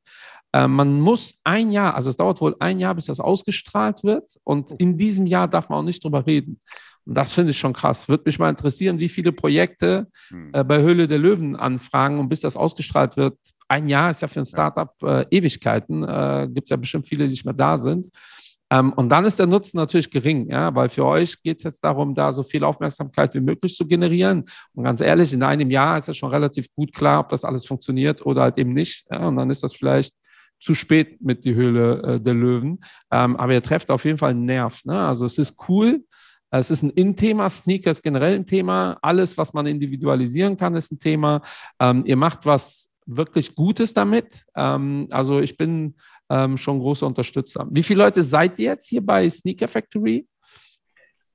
man 0.52 1.00
muss 1.00 1.38
ein 1.44 1.70
Jahr, 1.70 1.94
also 1.94 2.10
es 2.10 2.16
dauert 2.16 2.40
wohl 2.40 2.56
ein 2.58 2.80
Jahr, 2.80 2.96
bis 2.96 3.06
das 3.06 3.20
ausgestrahlt 3.20 4.02
wird 4.02 4.32
und 4.42 4.72
in 4.80 4.96
diesem 4.96 5.26
Jahr 5.26 5.46
darf 5.46 5.68
man 5.68 5.78
auch 5.78 5.84
nicht 5.84 6.02
drüber 6.02 6.26
reden. 6.26 6.58
Und 7.10 7.16
das 7.16 7.32
finde 7.32 7.50
ich 7.50 7.58
schon 7.58 7.72
krass. 7.72 8.08
Würde 8.08 8.22
mich 8.24 8.38
mal 8.38 8.50
interessieren, 8.50 9.00
wie 9.00 9.08
viele 9.08 9.32
Projekte 9.32 10.06
hm. 10.28 10.50
äh, 10.52 10.62
bei 10.62 10.80
Höhle 10.80 11.08
der 11.08 11.18
Löwen 11.18 11.56
anfragen 11.56 12.20
und 12.20 12.28
bis 12.28 12.38
das 12.38 12.56
ausgestrahlt 12.56 13.16
wird. 13.16 13.36
Ein 13.66 13.88
Jahr 13.88 14.12
ist 14.12 14.22
ja 14.22 14.28
für 14.28 14.38
ein 14.38 14.46
Startup 14.46 14.92
äh, 15.02 15.24
Ewigkeiten. 15.28 16.04
Äh, 16.04 16.48
Gibt 16.52 16.66
es 16.66 16.70
ja 16.70 16.76
bestimmt 16.76 17.08
viele, 17.08 17.24
die 17.24 17.30
nicht 17.30 17.44
mehr 17.44 17.52
da 17.52 17.78
sind. 17.78 18.10
Ähm, 18.70 18.92
und 18.92 19.08
dann 19.08 19.24
ist 19.24 19.40
der 19.40 19.48
Nutzen 19.48 19.78
natürlich 19.78 20.08
gering, 20.08 20.48
ja, 20.52 20.72
weil 20.72 20.88
für 20.88 21.04
euch 21.04 21.42
geht 21.42 21.58
es 21.58 21.64
jetzt 21.64 21.82
darum, 21.82 22.14
da 22.14 22.32
so 22.32 22.44
viel 22.44 22.62
Aufmerksamkeit 22.62 23.34
wie 23.34 23.40
möglich 23.40 23.74
zu 23.74 23.88
generieren. 23.88 24.44
Und 24.74 24.84
ganz 24.84 25.00
ehrlich, 25.00 25.32
in 25.32 25.42
einem 25.42 25.72
Jahr 25.72 25.98
ist 25.98 26.06
ja 26.06 26.14
schon 26.14 26.30
relativ 26.30 26.72
gut 26.76 26.94
klar, 26.94 27.18
ob 27.18 27.30
das 27.30 27.44
alles 27.44 27.66
funktioniert 27.66 28.24
oder 28.24 28.42
halt 28.42 28.56
eben 28.56 28.72
nicht. 28.72 29.06
Ja, 29.10 29.26
und 29.26 29.34
dann 29.34 29.50
ist 29.50 29.64
das 29.64 29.74
vielleicht 29.74 30.14
zu 30.60 30.76
spät 30.76 31.20
mit 31.20 31.44
die 31.44 31.56
Höhle 31.56 32.02
äh, 32.04 32.20
der 32.20 32.34
Löwen. 32.34 32.78
Ähm, 33.10 33.34
aber 33.34 33.52
ihr 33.52 33.64
trefft 33.64 33.90
auf 33.90 34.04
jeden 34.04 34.18
Fall 34.18 34.30
einen 34.30 34.44
Nerv. 34.44 34.84
Ne? 34.84 34.96
Also 34.96 35.24
es 35.24 35.38
ist 35.38 35.56
cool. 35.68 36.04
Es 36.50 36.70
ist 36.70 36.82
ein 36.82 36.90
In-Thema, 36.90 37.48
Sneaker 37.48 37.90
ist 37.90 38.02
generell 38.02 38.34
ein 38.34 38.46
Thema. 38.46 38.98
Alles, 39.02 39.38
was 39.38 39.52
man 39.52 39.66
individualisieren 39.66 40.56
kann, 40.56 40.74
ist 40.74 40.90
ein 40.90 40.98
Thema. 40.98 41.42
Ähm, 41.80 42.02
ihr 42.06 42.16
macht 42.16 42.44
was 42.44 42.90
wirklich 43.06 43.54
Gutes 43.54 43.94
damit. 43.94 44.44
Ähm, 44.56 45.08
also 45.10 45.40
ich 45.40 45.56
bin 45.56 45.94
ähm, 46.30 46.56
schon 46.56 46.80
großer 46.80 47.06
Unterstützer. 47.06 47.66
Wie 47.70 47.82
viele 47.82 48.04
Leute 48.04 48.22
seid 48.22 48.58
ihr 48.58 48.70
jetzt 48.70 48.88
hier 48.88 49.04
bei 49.04 49.28
Sneaker 49.28 49.68
Factory? 49.68 50.26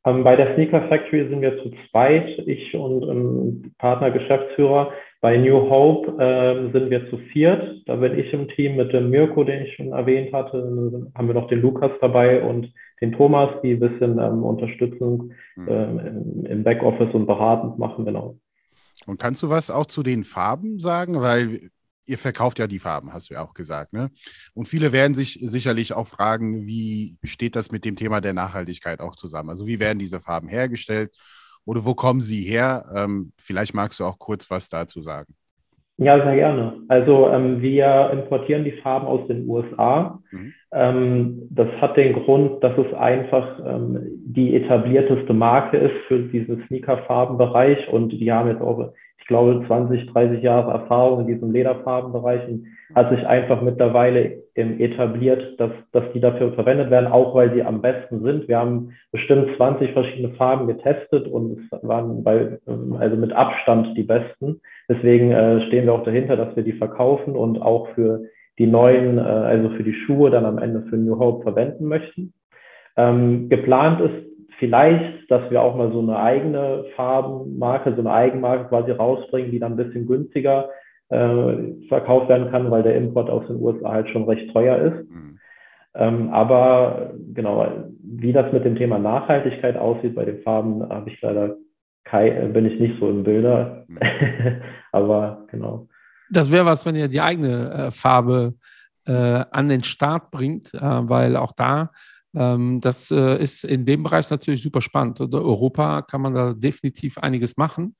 Ähm, 0.05 0.23
bei 0.23 0.35
der 0.35 0.53
Sneaker 0.55 0.87
Factory 0.87 1.27
sind 1.29 1.41
wir 1.41 1.61
zu 1.63 1.71
zweit, 1.89 2.39
ich 2.45 2.75
und 2.75 3.03
ein 3.03 3.75
Partner 3.77 4.11
Geschäftsführer. 4.11 4.91
Bei 5.25 5.37
New 5.37 5.71
Hope 5.71 6.15
ähm, 6.19 6.71
sind 6.71 6.91
wir 6.91 7.09
zu 7.09 7.17
viert. 7.17 7.81
Da 7.87 7.95
bin 7.95 8.15
ich 8.19 8.31
im 8.31 8.47
Team 8.49 8.75
mit 8.75 8.93
dem 8.93 9.09
Mirko, 9.09 9.43
den 9.43 9.65
ich 9.65 9.73
schon 9.73 9.91
erwähnt 9.91 10.31
hatte. 10.31 10.59
Dann 10.61 11.11
haben 11.15 11.27
wir 11.27 11.33
noch 11.33 11.47
den 11.47 11.63
Lukas 11.63 11.89
dabei 11.99 12.43
und 12.43 12.71
den 13.01 13.11
Thomas, 13.13 13.49
die 13.63 13.71
ein 13.71 13.79
bisschen 13.79 14.19
ähm, 14.19 14.43
Unterstützung 14.43 15.33
mhm. 15.55 15.67
ähm, 15.67 15.99
im, 15.99 16.45
im 16.45 16.63
Backoffice 16.63 17.11
und 17.15 17.25
beratend 17.25 17.79
machen, 17.79 18.05
genau. 18.05 18.37
Und 19.07 19.19
kannst 19.19 19.41
du 19.41 19.49
was 19.49 19.71
auch 19.71 19.87
zu 19.87 20.03
den 20.03 20.23
Farben 20.23 20.77
sagen? 20.77 21.19
Weil 21.19 21.71
ihr 22.05 22.19
verkauft 22.19 22.59
ja 22.59 22.67
die 22.67 22.77
Farben, 22.77 23.11
hast 23.11 23.31
du 23.31 23.33
ja 23.33 23.41
auch 23.41 23.55
gesagt. 23.55 23.93
Ne? 23.93 24.11
Und 24.53 24.67
viele 24.67 24.91
werden 24.91 25.15
sich 25.15 25.39
sicherlich 25.41 25.93
auch 25.93 26.05
fragen, 26.05 26.67
wie 26.67 27.17
steht 27.23 27.55
das 27.55 27.71
mit 27.71 27.83
dem 27.83 27.95
Thema 27.95 28.21
der 28.21 28.33
Nachhaltigkeit 28.33 28.99
auch 28.99 29.15
zusammen? 29.15 29.49
Also 29.49 29.65
wie 29.65 29.79
werden 29.79 29.97
diese 29.97 30.21
Farben 30.21 30.49
hergestellt 30.49 31.09
oder 31.65 31.85
wo 31.85 31.93
kommen 31.93 32.21
sie 32.21 32.41
her? 32.41 32.85
Ähm, 32.95 33.31
vielleicht 33.37 33.73
magst 33.73 33.99
du 33.99 34.05
auch 34.05 34.19
kurz 34.19 34.49
was 34.49 34.69
dazu 34.69 35.01
sagen. 35.01 35.33
Ja, 35.97 36.21
sehr 36.21 36.35
gerne. 36.35 36.73
Also 36.89 37.29
ähm, 37.29 37.61
wir 37.61 38.09
importieren 38.11 38.65
die 38.65 38.73
Farben 38.83 39.07
aus 39.07 39.25
den 39.27 39.47
USA. 39.47 40.19
Mhm. 40.31 40.53
Ähm, 40.73 41.47
das 41.49 41.69
hat 41.79 41.95
den 41.95 42.13
Grund, 42.13 42.61
dass 42.61 42.77
es 42.77 42.93
einfach 42.93 43.59
ähm, 43.65 43.99
die 44.25 44.55
etablierteste 44.55 45.33
Marke 45.33 45.77
ist 45.77 45.95
für 46.07 46.19
diesen 46.19 46.65
Sneaker-Farbenbereich 46.67 47.87
und 47.87 48.09
die 48.09 48.31
haben 48.31 48.49
jetzt 48.49 48.61
auch 48.61 48.91
ich 49.25 49.29
glaube, 49.29 49.63
20, 49.65 50.05
30 50.13 50.43
Jahre 50.43 50.71
Erfahrung 50.71 51.21
in 51.21 51.33
diesem 51.33 51.51
Lederfarbenbereich 51.51 52.47
und 52.47 52.67
hat 52.93 53.09
sich 53.09 53.25
einfach 53.25 53.59
mittlerweile 53.63 54.43
etabliert, 54.53 55.59
dass, 55.59 55.71
dass 55.93 56.03
die 56.13 56.19
dafür 56.19 56.53
verwendet 56.53 56.91
werden, 56.91 57.11
auch 57.11 57.33
weil 57.33 57.51
sie 57.51 57.63
am 57.63 57.81
besten 57.81 58.21
sind. 58.21 58.47
Wir 58.47 58.59
haben 58.59 58.91
bestimmt 59.11 59.49
20 59.57 59.93
verschiedene 59.93 60.35
Farben 60.35 60.67
getestet 60.67 61.27
und 61.27 61.57
es 61.57 61.81
waren 61.81 62.23
bei, 62.23 62.59
also 62.99 63.15
mit 63.17 63.33
Abstand 63.33 63.97
die 63.97 64.03
besten. 64.03 64.61
Deswegen 64.87 65.31
äh, 65.31 65.65
stehen 65.69 65.85
wir 65.85 65.93
auch 65.93 66.03
dahinter, 66.03 66.37
dass 66.37 66.55
wir 66.55 66.61
die 66.61 66.73
verkaufen 66.73 67.35
und 67.35 67.59
auch 67.59 67.87
für 67.95 68.25
die 68.59 68.67
neuen, 68.67 69.17
äh, 69.17 69.21
also 69.21 69.71
für 69.71 69.83
die 69.83 69.95
Schuhe 70.05 70.29
dann 70.29 70.45
am 70.45 70.59
Ende 70.59 70.83
für 70.87 70.97
New 70.97 71.17
Hope 71.17 71.41
verwenden 71.41 71.85
möchten. 71.85 72.31
Ähm, 72.95 73.49
geplant 73.49 74.01
ist 74.01 74.24
vielleicht, 74.59 75.29
dass 75.29 75.49
wir 75.49 75.61
auch 75.61 75.75
mal 75.75 75.91
so 75.91 75.99
eine 75.99 76.17
eigene 76.17 76.85
Farbenmarke, 76.95 77.93
so 77.93 78.01
eine 78.01 78.11
Eigenmarke 78.11 78.69
quasi 78.69 78.91
rausbringen, 78.91 79.51
die 79.51 79.59
dann 79.59 79.73
ein 79.73 79.77
bisschen 79.77 80.07
günstiger 80.07 80.69
äh, 81.09 81.87
verkauft 81.87 82.29
werden 82.29 82.51
kann, 82.51 82.71
weil 82.71 82.83
der 82.83 82.95
Import 82.95 83.29
aus 83.29 83.45
den 83.47 83.61
USA 83.61 83.91
halt 83.91 84.09
schon 84.09 84.25
recht 84.25 84.51
teuer 84.51 84.77
ist. 84.77 85.09
Mhm. 85.09 85.39
Ähm, 85.95 86.29
aber 86.33 87.13
genau, 87.33 87.67
wie 88.03 88.33
das 88.33 88.51
mit 88.51 88.65
dem 88.65 88.75
Thema 88.75 88.99
Nachhaltigkeit 88.99 89.77
aussieht 89.77 90.15
bei 90.15 90.25
den 90.25 90.41
Farben, 90.41 90.87
habe 90.89 91.09
ich 91.09 91.21
leider 91.21 91.55
kein, 92.03 92.53
bin 92.53 92.65
ich 92.65 92.79
nicht 92.79 92.99
so 92.99 93.09
im 93.09 93.23
Bilder. 93.23 93.85
Mhm. 93.87 93.99
aber 94.91 95.45
genau. 95.51 95.87
Das 96.29 96.51
wäre 96.51 96.65
was, 96.65 96.85
wenn 96.85 96.95
ihr 96.95 97.07
die 97.07 97.21
eigene 97.21 97.71
äh, 97.71 97.91
Farbe 97.91 98.55
äh, 99.05 99.43
an 99.51 99.69
den 99.69 99.83
Start 99.83 100.31
bringt, 100.31 100.73
äh, 100.73 100.79
weil 100.81 101.37
auch 101.37 101.51
da 101.53 101.91
das 102.35 103.11
äh, 103.11 103.41
ist 103.41 103.63
in 103.63 103.85
dem 103.85 104.03
Bereich 104.03 104.29
natürlich 104.29 104.61
super 104.61 104.81
spannend. 104.81 105.19
In 105.21 105.33
Europa 105.33 106.01
kann 106.01 106.21
man 106.21 106.33
da 106.33 106.53
definitiv 106.53 107.17
einiges 107.17 107.55
machen. 107.55 107.95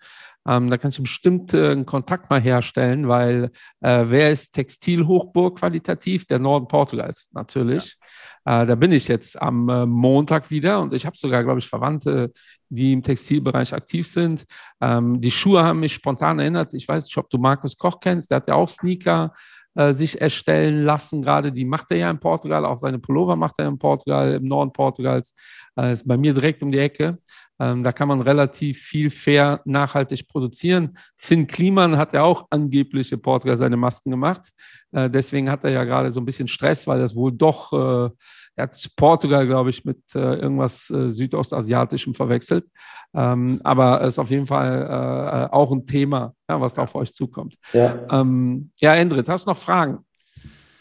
Ähm, 0.47 0.69
da 0.69 0.77
kann 0.77 0.91
ich 0.91 1.01
bestimmt 1.01 1.53
äh, 1.53 1.71
einen 1.71 1.85
Kontakt 1.85 2.29
mal 2.29 2.39
herstellen, 2.39 3.07
weil 3.07 3.49
äh, 3.81 4.03
wer 4.07 4.31
ist 4.31 4.51
Textilhochburg 4.51 5.57
qualitativ? 5.57 6.25
Der 6.25 6.37
Norden 6.37 6.67
Portugals 6.67 7.29
natürlich. 7.33 7.97
Ja. 8.45 8.61
Äh, 8.61 8.65
da 8.67 8.75
bin 8.75 8.91
ich 8.91 9.07
jetzt 9.07 9.41
am 9.41 9.69
äh, 9.69 9.85
Montag 9.87 10.51
wieder 10.51 10.81
und 10.81 10.93
ich 10.93 11.05
habe 11.05 11.17
sogar, 11.17 11.43
glaube 11.43 11.59
ich, 11.59 11.67
Verwandte, 11.67 12.31
die 12.69 12.93
im 12.93 13.01
Textilbereich 13.01 13.73
aktiv 13.73 14.07
sind. 14.07 14.45
Ähm, 14.81 15.19
die 15.19 15.31
Schuhe 15.31 15.63
haben 15.63 15.79
mich 15.79 15.93
spontan 15.93 16.37
erinnert. 16.37 16.73
Ich 16.75 16.87
weiß 16.87 17.05
nicht, 17.05 17.17
ob 17.17 17.29
du 17.29 17.39
Markus 17.39 17.75
Koch 17.75 17.99
kennst. 17.99 18.29
Der 18.29 18.37
hat 18.37 18.47
ja 18.47 18.53
auch 18.53 18.69
Sneaker 18.69 19.33
äh, 19.75 19.93
sich 19.93 20.19
erstellen 20.19 20.83
lassen. 20.83 21.21
Gerade 21.21 21.51
die 21.51 21.65
macht 21.65 21.91
er 21.91 21.97
ja 21.97 22.09
in 22.09 22.19
Portugal, 22.19 22.65
auch 22.65 22.77
seine 22.77 22.99
Pullover 22.99 23.35
macht 23.35 23.55
er 23.59 23.67
in 23.67 23.77
Portugal, 23.77 24.33
im 24.33 24.45
Norden 24.45 24.73
Portugals. 24.73 25.33
Äh, 25.77 25.93
ist 25.93 26.07
bei 26.07 26.17
mir 26.17 26.33
direkt 26.33 26.63
um 26.63 26.71
die 26.71 26.79
Ecke. 26.79 27.17
Ähm, 27.59 27.83
da 27.83 27.91
kann 27.91 28.07
man 28.07 28.21
relativ 28.21 28.79
viel 28.79 29.09
fair 29.09 29.61
nachhaltig 29.65 30.27
produzieren. 30.27 30.97
Finn 31.15 31.47
Kliman 31.47 31.97
hat 31.97 32.13
ja 32.13 32.23
auch 32.23 32.47
angeblich 32.49 33.11
in 33.11 33.21
Portugal 33.21 33.55
seine 33.55 33.77
Masken 33.77 34.11
gemacht. 34.11 34.49
Äh, 34.91 35.09
deswegen 35.09 35.49
hat 35.49 35.63
er 35.63 35.69
ja 35.71 35.83
gerade 35.85 36.11
so 36.11 36.19
ein 36.19 36.25
bisschen 36.25 36.47
Stress, 36.47 36.85
weil 36.85 36.99
das 36.99 37.15
wohl 37.15 37.31
doch 37.31 37.71
äh, 37.71 38.09
er 38.55 38.63
hat 38.63 38.89
Portugal, 38.95 39.45
glaube 39.45 39.69
ich, 39.69 39.83
mit 39.83 39.99
äh, 40.15 40.35
irgendwas 40.35 40.89
äh, 40.89 41.09
Südostasiatischem 41.09 42.13
verwechselt. 42.13 42.65
Ähm, 43.13 43.59
aber 43.63 44.01
es 44.01 44.09
ist 44.09 44.19
auf 44.19 44.29
jeden 44.29 44.47
Fall 44.47 45.49
äh, 45.49 45.53
auch 45.53 45.71
ein 45.71 45.85
Thema, 45.85 46.33
ja, 46.49 46.59
was 46.59 46.73
da 46.73 46.83
auf 46.83 46.95
euch 46.95 47.13
zukommt. 47.13 47.55
Ja, 47.73 47.99
ähm, 48.11 48.71
ja 48.77 48.95
Endrit, 48.95 49.27
hast 49.29 49.45
du 49.45 49.49
noch 49.49 49.57
Fragen 49.57 49.99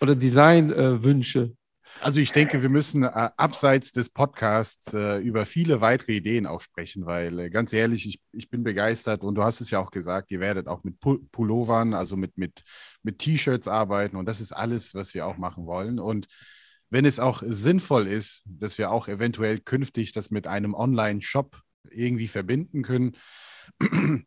oder 0.01 0.15
Designwünsche? 0.15 1.53
Also 2.01 2.21
ich 2.21 2.33
denke, 2.33 2.61
wir 2.61 2.69
müssen 2.69 3.05
äh, 3.05 3.31
abseits 3.37 3.93
des 3.93 4.11
Podcasts 4.11 4.93
äh, 4.93 5.19
über 5.19 5.47
viele 5.47 5.81
weitere 5.81 6.13
Ideen 6.17 6.47
auch 6.47 6.61
sprechen, 6.61 7.07
weil 7.07 7.39
äh, 7.39 7.51
ganz 7.51 7.73
ehrlich, 7.73 8.07
ich, 8.07 8.21
ich 8.33 8.51
bin 8.51 8.63
begeistert 8.63 9.23
und 9.23 9.37
du 9.37 9.43
hast 9.43 9.61
es 9.61 9.71
ja 9.71 9.81
auch 9.81 9.91
gesagt, 9.91 10.31
ihr 10.31 10.41
werdet 10.41 10.67
auch 10.67 10.83
mit 10.85 10.97
Pullovern, 11.01 11.95
also 11.95 12.17
mit, 12.17 12.37
mit, 12.37 12.63
mit 13.03 13.21
T-Shirts 13.21 13.69
arbeiten 13.69 14.17
und 14.17 14.27
das 14.27 14.41
ist 14.41 14.53
alles, 14.53 14.95
was 14.95 15.15
wir 15.15 15.27
auch 15.27 15.39
machen 15.39 15.67
wollen. 15.67 15.99
Und 15.99 16.27
wenn 16.95 17.07
es 17.07 17.19
auch 17.19 17.43
sinnvoll 17.45 18.07
ist, 18.07 18.45
dass 18.47 18.79
wir 18.79 18.93
auch 18.93 19.09
eventuell 19.09 19.59
künftig 19.59 20.13
das 20.13 20.31
mit 20.31 20.47
einem 20.47 20.75
Online-Shop 20.75 21.61
irgendwie 21.91 22.29
verbinden 22.29 22.85
können 22.85 23.17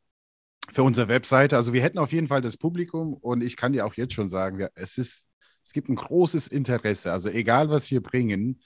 für 0.69 0.83
unsere 0.83 1.07
Webseite. 1.07 1.55
Also 1.55 1.71
wir 1.71 1.81
hätten 1.81 1.97
auf 1.97 2.11
jeden 2.11 2.27
Fall 2.27 2.41
das 2.41 2.57
Publikum 2.57 3.13
und 3.13 3.41
ich 3.41 3.55
kann 3.55 3.71
dir 3.71 3.85
auch 3.85 3.93
jetzt 3.93 4.13
schon 4.13 4.27
sagen, 4.27 4.67
es 4.75 4.97
ist, 4.97 5.29
es 5.63 5.71
gibt 5.71 5.87
ein 5.87 5.95
großes 5.95 6.49
Interesse. 6.49 7.13
Also 7.13 7.29
egal, 7.29 7.69
was 7.69 7.89
wir 7.89 8.03
bringen, 8.03 8.61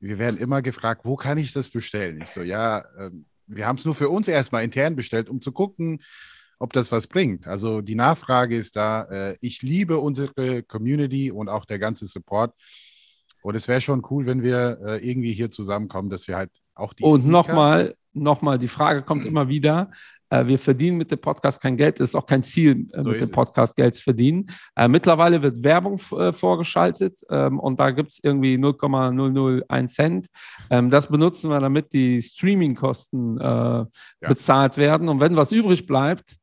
wir 0.00 0.18
werden 0.18 0.40
immer 0.40 0.62
gefragt, 0.62 1.02
wo 1.04 1.16
kann 1.16 1.36
ich 1.36 1.52
das 1.52 1.68
bestellen? 1.68 2.22
Ich 2.22 2.30
so, 2.30 2.40
ja, 2.40 2.86
ähm, 2.98 3.26
wir 3.46 3.66
haben 3.66 3.76
es 3.76 3.84
nur 3.84 3.94
für 3.94 4.08
uns 4.08 4.28
erstmal 4.28 4.64
intern 4.64 4.96
bestellt, 4.96 5.28
um 5.28 5.42
zu 5.42 5.52
gucken, 5.52 6.02
ob 6.58 6.72
das 6.72 6.90
was 6.90 7.06
bringt. 7.06 7.46
Also 7.46 7.82
die 7.82 7.96
Nachfrage 7.96 8.56
ist 8.56 8.76
da. 8.76 9.02
Äh, 9.10 9.36
ich 9.42 9.60
liebe 9.60 9.98
unsere 9.98 10.62
Community 10.62 11.30
und 11.30 11.50
auch 11.50 11.66
der 11.66 11.78
ganze 11.78 12.06
Support. 12.06 12.54
Und 13.42 13.54
es 13.54 13.68
wäre 13.68 13.80
schon 13.80 14.02
cool, 14.10 14.26
wenn 14.26 14.42
wir 14.42 14.78
äh, 14.84 15.08
irgendwie 15.08 15.32
hier 15.32 15.50
zusammenkommen, 15.50 16.10
dass 16.10 16.28
wir 16.28 16.36
halt 16.36 16.50
auch 16.74 16.92
die. 16.92 17.04
Und 17.04 17.26
nochmal, 17.26 17.94
nochmal, 18.12 18.58
die 18.58 18.68
Frage 18.68 19.02
kommt 19.02 19.24
immer 19.26 19.48
wieder. 19.48 19.90
Äh, 20.32 20.46
wir 20.46 20.58
verdienen 20.58 20.96
mit 20.96 21.10
dem 21.10 21.20
Podcast 21.20 21.60
kein 21.60 21.76
Geld. 21.76 22.00
Es 22.00 22.10
ist 22.10 22.14
auch 22.14 22.26
kein 22.26 22.42
Ziel, 22.42 22.88
äh, 22.92 23.02
so 23.02 23.10
mit 23.10 23.20
dem 23.20 23.30
Podcast 23.30 23.76
Geld 23.76 23.94
zu 23.94 24.02
verdienen. 24.02 24.46
Äh, 24.74 24.88
mittlerweile 24.88 25.42
wird 25.42 25.62
Werbung 25.62 25.98
vorgeschaltet 25.98 27.20
ähm, 27.28 27.60
und 27.60 27.78
da 27.78 27.90
gibt 27.90 28.12
es 28.12 28.20
irgendwie 28.22 28.56
0,001 28.56 29.92
Cent. 29.92 30.26
Ähm, 30.70 30.88
das 30.88 31.08
benutzen 31.08 31.50
wir, 31.50 31.60
damit 31.60 31.92
die 31.92 32.22
Streamingkosten 32.22 33.38
ja. 33.38 33.88
bezahlt 34.20 34.76
werden. 34.76 35.08
Und 35.08 35.20
wenn 35.20 35.36
was 35.36 35.52
übrig 35.52 35.86
bleibt, 35.86 36.36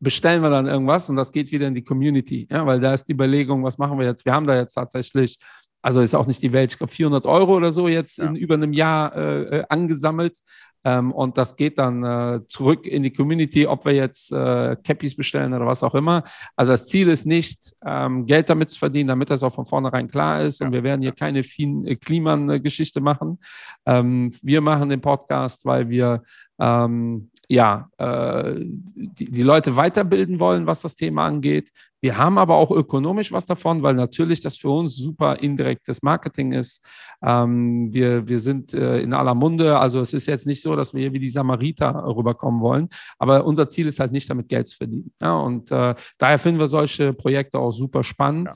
bestellen 0.00 0.42
wir 0.42 0.50
dann 0.50 0.66
irgendwas 0.66 1.08
und 1.10 1.16
das 1.16 1.32
geht 1.32 1.50
wieder 1.52 1.66
in 1.66 1.74
die 1.74 1.84
Community. 1.84 2.46
Ja, 2.50 2.66
weil 2.66 2.80
da 2.80 2.94
ist 2.94 3.06
die 3.06 3.12
Überlegung, 3.12 3.64
was 3.64 3.78
machen 3.78 3.98
wir 3.98 4.06
jetzt? 4.06 4.24
Wir 4.24 4.32
haben 4.32 4.46
da 4.46 4.56
jetzt 4.56 4.74
tatsächlich 4.74 5.38
also 5.82 6.00
ist 6.00 6.14
auch 6.14 6.26
nicht 6.26 6.42
die 6.42 6.52
Welt, 6.52 6.72
ich 6.72 6.78
glaube 6.78 6.92
400 6.92 7.26
Euro 7.26 7.56
oder 7.56 7.72
so 7.72 7.88
jetzt 7.88 8.18
ja. 8.18 8.26
in 8.26 8.36
über 8.36 8.54
einem 8.54 8.72
Jahr 8.72 9.14
äh, 9.14 9.42
äh, 9.58 9.64
angesammelt. 9.68 10.38
Ähm, 10.86 11.10
und 11.10 11.36
das 11.36 11.56
geht 11.56 11.78
dann 11.78 12.04
äh, 12.04 12.46
zurück 12.46 12.86
in 12.86 13.02
die 13.02 13.12
Community, 13.12 13.66
ob 13.66 13.84
wir 13.84 13.92
jetzt 13.92 14.30
äh, 14.30 14.76
Cappies 14.84 15.16
bestellen 15.16 15.52
oder 15.52 15.66
was 15.66 15.82
auch 15.82 15.96
immer. 15.96 16.22
Also 16.54 16.72
das 16.72 16.86
Ziel 16.86 17.08
ist 17.08 17.26
nicht, 17.26 17.74
ähm, 17.84 18.24
Geld 18.24 18.48
damit 18.48 18.70
zu 18.70 18.78
verdienen, 18.78 19.08
damit 19.08 19.30
das 19.30 19.42
auch 19.42 19.52
von 19.52 19.66
vornherein 19.66 20.06
klar 20.06 20.42
ist. 20.42 20.60
Ja. 20.60 20.66
Und 20.66 20.72
wir 20.72 20.84
werden 20.84 21.02
hier 21.02 21.10
keine 21.10 21.40
äh, 21.40 21.96
Kliman-Geschichte 21.96 23.00
machen. 23.00 23.40
Ähm, 23.84 24.30
wir 24.42 24.60
machen 24.60 24.88
den 24.88 25.00
Podcast, 25.00 25.64
weil 25.64 25.88
wir 25.88 26.22
ähm, 26.60 27.30
ja, 27.48 27.88
äh, 27.98 28.54
die, 28.56 29.30
die 29.30 29.42
Leute 29.42 29.76
weiterbilden 29.76 30.38
wollen, 30.38 30.66
was 30.66 30.82
das 30.82 30.94
Thema 30.94 31.26
angeht. 31.26 31.70
Wir 32.06 32.16
haben 32.16 32.38
aber 32.38 32.54
auch 32.54 32.70
ökonomisch 32.70 33.32
was 33.32 33.46
davon, 33.46 33.82
weil 33.82 33.94
natürlich 33.94 34.40
das 34.40 34.56
für 34.56 34.68
uns 34.68 34.94
super 34.94 35.40
indirektes 35.40 36.02
Marketing 36.02 36.52
ist. 36.52 36.86
Ähm, 37.20 37.92
wir, 37.92 38.28
wir 38.28 38.38
sind 38.38 38.72
äh, 38.72 39.00
in 39.00 39.12
aller 39.12 39.34
Munde. 39.34 39.76
Also 39.76 39.98
es 39.98 40.12
ist 40.12 40.28
jetzt 40.28 40.46
nicht 40.46 40.62
so, 40.62 40.76
dass 40.76 40.94
wir 40.94 41.00
hier 41.00 41.12
wie 41.12 41.18
die 41.18 41.28
Samariter 41.28 42.04
rüberkommen 42.06 42.60
wollen. 42.60 42.90
Aber 43.18 43.44
unser 43.44 43.68
Ziel 43.68 43.88
ist 43.88 43.98
halt 43.98 44.12
nicht 44.12 44.30
damit 44.30 44.48
Geld 44.48 44.68
zu 44.68 44.76
verdienen. 44.76 45.10
Ja, 45.20 45.36
und 45.36 45.72
äh, 45.72 45.96
daher 46.16 46.38
finden 46.38 46.60
wir 46.60 46.68
solche 46.68 47.12
Projekte 47.12 47.58
auch 47.58 47.72
super 47.72 48.04
spannend. 48.04 48.50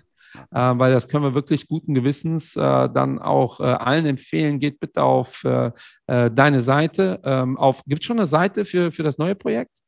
Ja. 0.52 0.70
äh, 0.70 0.78
weil 0.78 0.92
das 0.92 1.08
können 1.08 1.24
wir 1.24 1.34
wirklich 1.34 1.66
guten 1.66 1.92
Gewissens 1.92 2.54
äh, 2.54 2.60
dann 2.60 3.18
auch 3.18 3.58
äh, 3.58 3.64
allen 3.64 4.06
empfehlen. 4.06 4.60
Geht 4.60 4.78
bitte 4.78 5.02
auf 5.02 5.42
äh, 5.42 5.72
äh, 6.06 6.30
deine 6.30 6.60
Seite. 6.60 7.20
Ähm, 7.24 7.58
Gibt 7.84 8.02
es 8.02 8.06
schon 8.06 8.18
eine 8.18 8.26
Seite 8.28 8.64
für, 8.64 8.92
für 8.92 9.02
das 9.02 9.18
neue 9.18 9.34
Projekt? 9.34 9.80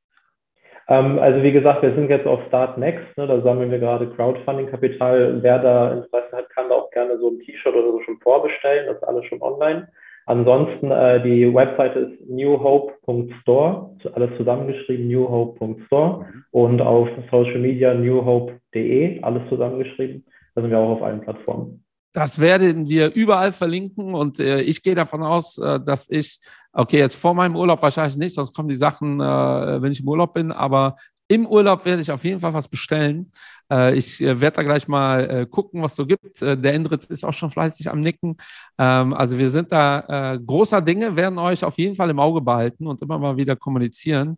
Ähm, 0.93 1.19
also 1.19 1.43
wie 1.43 1.53
gesagt, 1.53 1.83
wir 1.83 1.95
sind 1.95 2.11
jetzt 2.11 2.27
auf 2.27 2.41
Start 2.49 2.77
Next, 2.77 3.17
ne, 3.17 3.27
da 3.27 3.41
sammeln 3.41 3.71
wir 3.71 3.79
gerade 3.79 4.11
Crowdfunding-Kapital. 4.11 5.43
Wer 5.43 5.59
da 5.59 5.93
Interesse 5.93 6.37
hat, 6.37 6.51
kann 6.51 6.69
da 6.69 6.75
auch 6.75 6.91
gerne 6.91 7.19
so 7.19 7.31
ein 7.31 7.41
T-Shirt 7.41 7.75
oder 7.75 7.93
so 7.93 8.01
schon 8.03 8.19
vorbestellen. 8.19 8.87
Das 8.87 8.97
ist 8.97 9.05
alles 9.05 9.25
schon 9.25 9.41
online. 9.41 9.89
Ansonsten 10.27 10.91
äh, 10.91 11.23
die 11.23 11.53
Webseite 11.53 11.99
ist 11.99 12.29
newhope.store, 12.29 13.97
alles 14.13 14.37
zusammengeschrieben, 14.37 15.09
newhope.store 15.09 16.27
mhm. 16.27 16.45
und 16.51 16.83
auf 16.83 17.09
Social 17.31 17.59
Media 17.59 17.95
newhope.de, 17.95 19.23
alles 19.23 19.49
zusammengeschrieben. 19.49 20.27
Da 20.55 20.61
sind 20.61 20.71
wir 20.71 20.79
auch 20.79 20.97
auf 20.97 21.03
allen 21.03 21.23
Plattformen. 21.23 21.82
Das 22.13 22.39
werden 22.39 22.89
wir 22.89 23.13
überall 23.15 23.53
verlinken 23.53 24.15
und 24.15 24.39
äh, 24.39 24.61
ich 24.61 24.83
gehe 24.83 24.95
davon 24.95 25.23
aus, 25.23 25.57
äh, 25.57 25.81
dass 25.81 26.11
ich, 26.11 26.41
okay, 26.73 26.99
jetzt 26.99 27.15
vor 27.15 27.33
meinem 27.33 27.57
Urlaub 27.57 27.81
wahrscheinlich 27.81 28.19
nicht, 28.19 28.35
sonst 28.35 28.53
kommen 28.55 28.69
die 28.69 28.75
Sachen, 28.75 29.19
äh, 29.19 29.83
wenn 29.83 29.93
ich 29.93 30.01
im 30.01 30.09
Urlaub 30.09 30.35
bin, 30.35 30.53
aber 30.53 30.97
im 31.33 31.47
Urlaub 31.47 31.85
werde 31.85 32.03
ich 32.03 32.11
auf 32.11 32.25
jeden 32.25 32.41
Fall 32.41 32.53
was 32.53 32.69
bestellen. 32.69 33.33
Äh, 33.71 33.97
ich 33.97 34.21
äh, 34.21 34.39
werde 34.39 34.57
da 34.57 34.63
gleich 34.63 34.87
mal 34.87 35.31
äh, 35.31 35.47
gucken, 35.47 35.83
was 35.83 35.97
so 35.97 36.05
gibt. 36.05 36.43
der 36.43 36.75
Endrit 36.75 37.05
ist 37.05 37.25
auch 37.25 37.33
schon 37.33 37.51
fleißig 37.51 37.91
am 37.91 38.01
Nicken. 38.01 38.37
Ähm, 38.79 39.15
also 39.15 39.39
wir 39.39 39.49
sind 39.49 39.73
da 39.73 40.39
großer 40.45 40.83
Dinge, 40.83 41.17
werden 41.17 41.39
euch 41.39 41.65
auf 41.65 41.79
jeden 41.79 41.97
Fall 41.97 42.11
im 42.11 42.19
Auge 42.19 42.41
behalten 42.41 42.87
und 42.87 43.01
immer 43.01 43.19
mal 43.19 43.37
wieder 43.37 43.57
kommunizieren. 43.57 44.37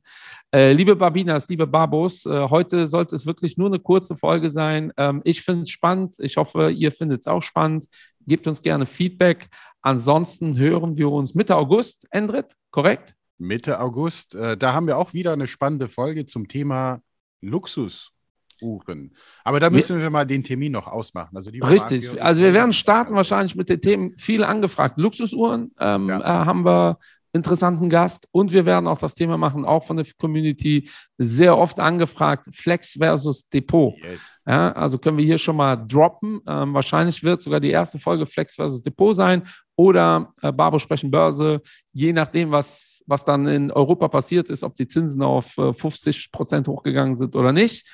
liebe 0.52 0.94
Babinas, 0.94 1.48
liebe 1.48 1.66
Babos, 1.66 2.24
heute 2.24 2.86
sollte 2.86 3.16
es 3.16 3.26
wirklich 3.26 3.56
nur 3.56 3.68
eine 3.68 3.80
kurze 3.80 4.14
Folge 4.14 4.50
sein. 4.50 4.92
Ähm, 4.96 5.20
ich 5.24 5.42
finde 5.42 5.62
es 5.62 5.70
spannend. 5.70 6.16
Ich 6.18 6.36
hoffe, 6.36 6.70
ihr 6.70 6.92
findet 6.92 7.22
es 7.22 7.26
auch 7.26 7.42
spannend. 7.42 7.86
Gebt 8.26 8.46
uns 8.46 8.62
gerne 8.62 8.86
Feedback. 8.86 9.48
Ansonsten 9.82 10.56
hören 10.56 10.96
wir 10.96 11.10
uns 11.10 11.34
Mitte 11.34 11.56
August, 11.56 12.06
Endrit, 12.10 12.54
korrekt? 12.70 13.14
Mitte 13.44 13.80
August. 13.80 14.34
da 14.34 14.72
haben 14.72 14.86
wir 14.86 14.98
auch 14.98 15.12
wieder 15.12 15.32
eine 15.32 15.46
spannende 15.46 15.88
Folge 15.88 16.26
zum 16.26 16.48
Thema 16.48 17.00
Luxus 17.40 18.14
buchen. 18.60 19.14
Aber 19.44 19.60
da 19.60 19.70
müssen 19.70 20.00
wir 20.00 20.10
mal 20.10 20.24
den 20.24 20.42
Termin 20.42 20.72
noch 20.72 20.86
ausmachen. 20.86 21.36
Also 21.36 21.50
Richtig. 21.50 22.22
Also 22.22 22.42
wir 22.42 22.54
werden 22.54 22.72
starten 22.72 23.14
wahrscheinlich 23.14 23.54
mit 23.54 23.68
den 23.68 23.80
Themen 23.80 24.16
viel 24.16 24.42
angefragt. 24.42 24.98
Luxusuhren 24.98 25.72
ähm, 25.78 26.08
ja. 26.08 26.20
äh, 26.20 26.46
haben 26.46 26.64
wir 26.64 26.98
interessanten 27.34 27.90
Gast 27.90 28.28
und 28.30 28.52
wir 28.52 28.64
werden 28.64 28.86
auch 28.86 28.98
das 28.98 29.14
Thema 29.14 29.36
machen, 29.36 29.64
auch 29.64 29.84
von 29.84 29.96
der 29.96 30.06
Community 30.18 30.88
sehr 31.18 31.58
oft 31.58 31.80
angefragt, 31.80 32.46
Flex 32.54 32.92
versus 32.92 33.48
Depot. 33.48 33.94
Yes. 34.08 34.40
Ja, 34.46 34.70
also 34.72 34.98
können 34.98 35.18
wir 35.18 35.24
hier 35.24 35.38
schon 35.38 35.56
mal 35.56 35.74
droppen. 35.74 36.40
Ähm, 36.46 36.72
wahrscheinlich 36.72 37.22
wird 37.24 37.42
sogar 37.42 37.58
die 37.58 37.70
erste 37.70 37.98
Folge 37.98 38.24
Flex 38.24 38.54
versus 38.54 38.80
Depot 38.82 39.14
sein 39.14 39.46
oder 39.76 40.32
äh, 40.42 40.52
Barbo 40.52 40.78
sprechen 40.78 41.10
Börse, 41.10 41.60
je 41.92 42.12
nachdem, 42.12 42.52
was, 42.52 43.02
was 43.06 43.24
dann 43.24 43.48
in 43.48 43.72
Europa 43.72 44.06
passiert 44.06 44.48
ist, 44.48 44.62
ob 44.62 44.76
die 44.76 44.86
Zinsen 44.86 45.22
auf 45.22 45.58
äh, 45.58 45.72
50 45.72 46.30
Prozent 46.30 46.68
hochgegangen 46.68 47.16
sind 47.16 47.34
oder 47.34 47.52
nicht. 47.52 47.84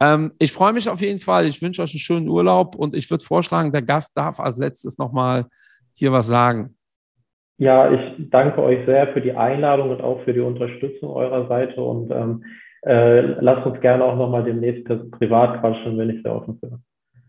Ähm, 0.00 0.32
ich 0.40 0.52
freue 0.52 0.72
mich 0.72 0.88
auf 0.88 1.00
jeden 1.00 1.20
Fall. 1.20 1.46
Ich 1.46 1.62
wünsche 1.62 1.82
euch 1.82 1.92
einen 1.92 2.00
schönen 2.00 2.28
Urlaub 2.28 2.74
und 2.74 2.94
ich 2.94 3.08
würde 3.10 3.24
vorschlagen, 3.24 3.70
der 3.70 3.82
Gast 3.82 4.16
darf 4.16 4.40
als 4.40 4.56
letztes 4.56 4.98
nochmal 4.98 5.46
hier 5.94 6.12
was 6.12 6.26
sagen. 6.26 6.74
Ja, 7.58 7.90
ich 7.92 8.30
danke 8.30 8.62
euch 8.62 8.86
sehr 8.86 9.08
für 9.08 9.20
die 9.20 9.32
Einladung 9.32 9.90
und 9.90 10.00
auch 10.00 10.22
für 10.22 10.32
die 10.32 10.40
Unterstützung 10.40 11.10
eurer 11.10 11.48
Seite 11.48 11.80
und 11.80 12.10
ähm, 12.12 12.44
äh, 12.82 13.20
lasst 13.40 13.66
uns 13.66 13.80
gerne 13.80 14.04
auch 14.04 14.16
nochmal 14.16 14.44
demnächst 14.44 14.84
privat 15.10 15.60
quatschen, 15.60 15.98
wenn 15.98 16.10
ich 16.10 16.22
sehr 16.22 16.34
offen 16.34 16.58
bin. 16.60 16.78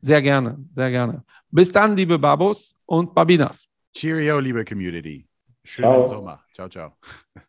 Sehr 0.01 0.21
gerne, 0.21 0.57
sehr 0.73 0.91
gerne. 0.91 1.23
Bis 1.49 1.71
dann, 1.71 1.95
liebe 1.97 2.19
Babos 2.19 2.79
und 2.85 3.13
Babinas. 3.13 3.65
Cheerio, 3.93 4.39
liebe 4.39 4.63
Community. 4.63 5.27
Schönen 5.65 5.91
ciao. 5.91 6.05
Sommer. 6.05 6.39
Ciao, 6.53 6.69
ciao. 6.69 6.93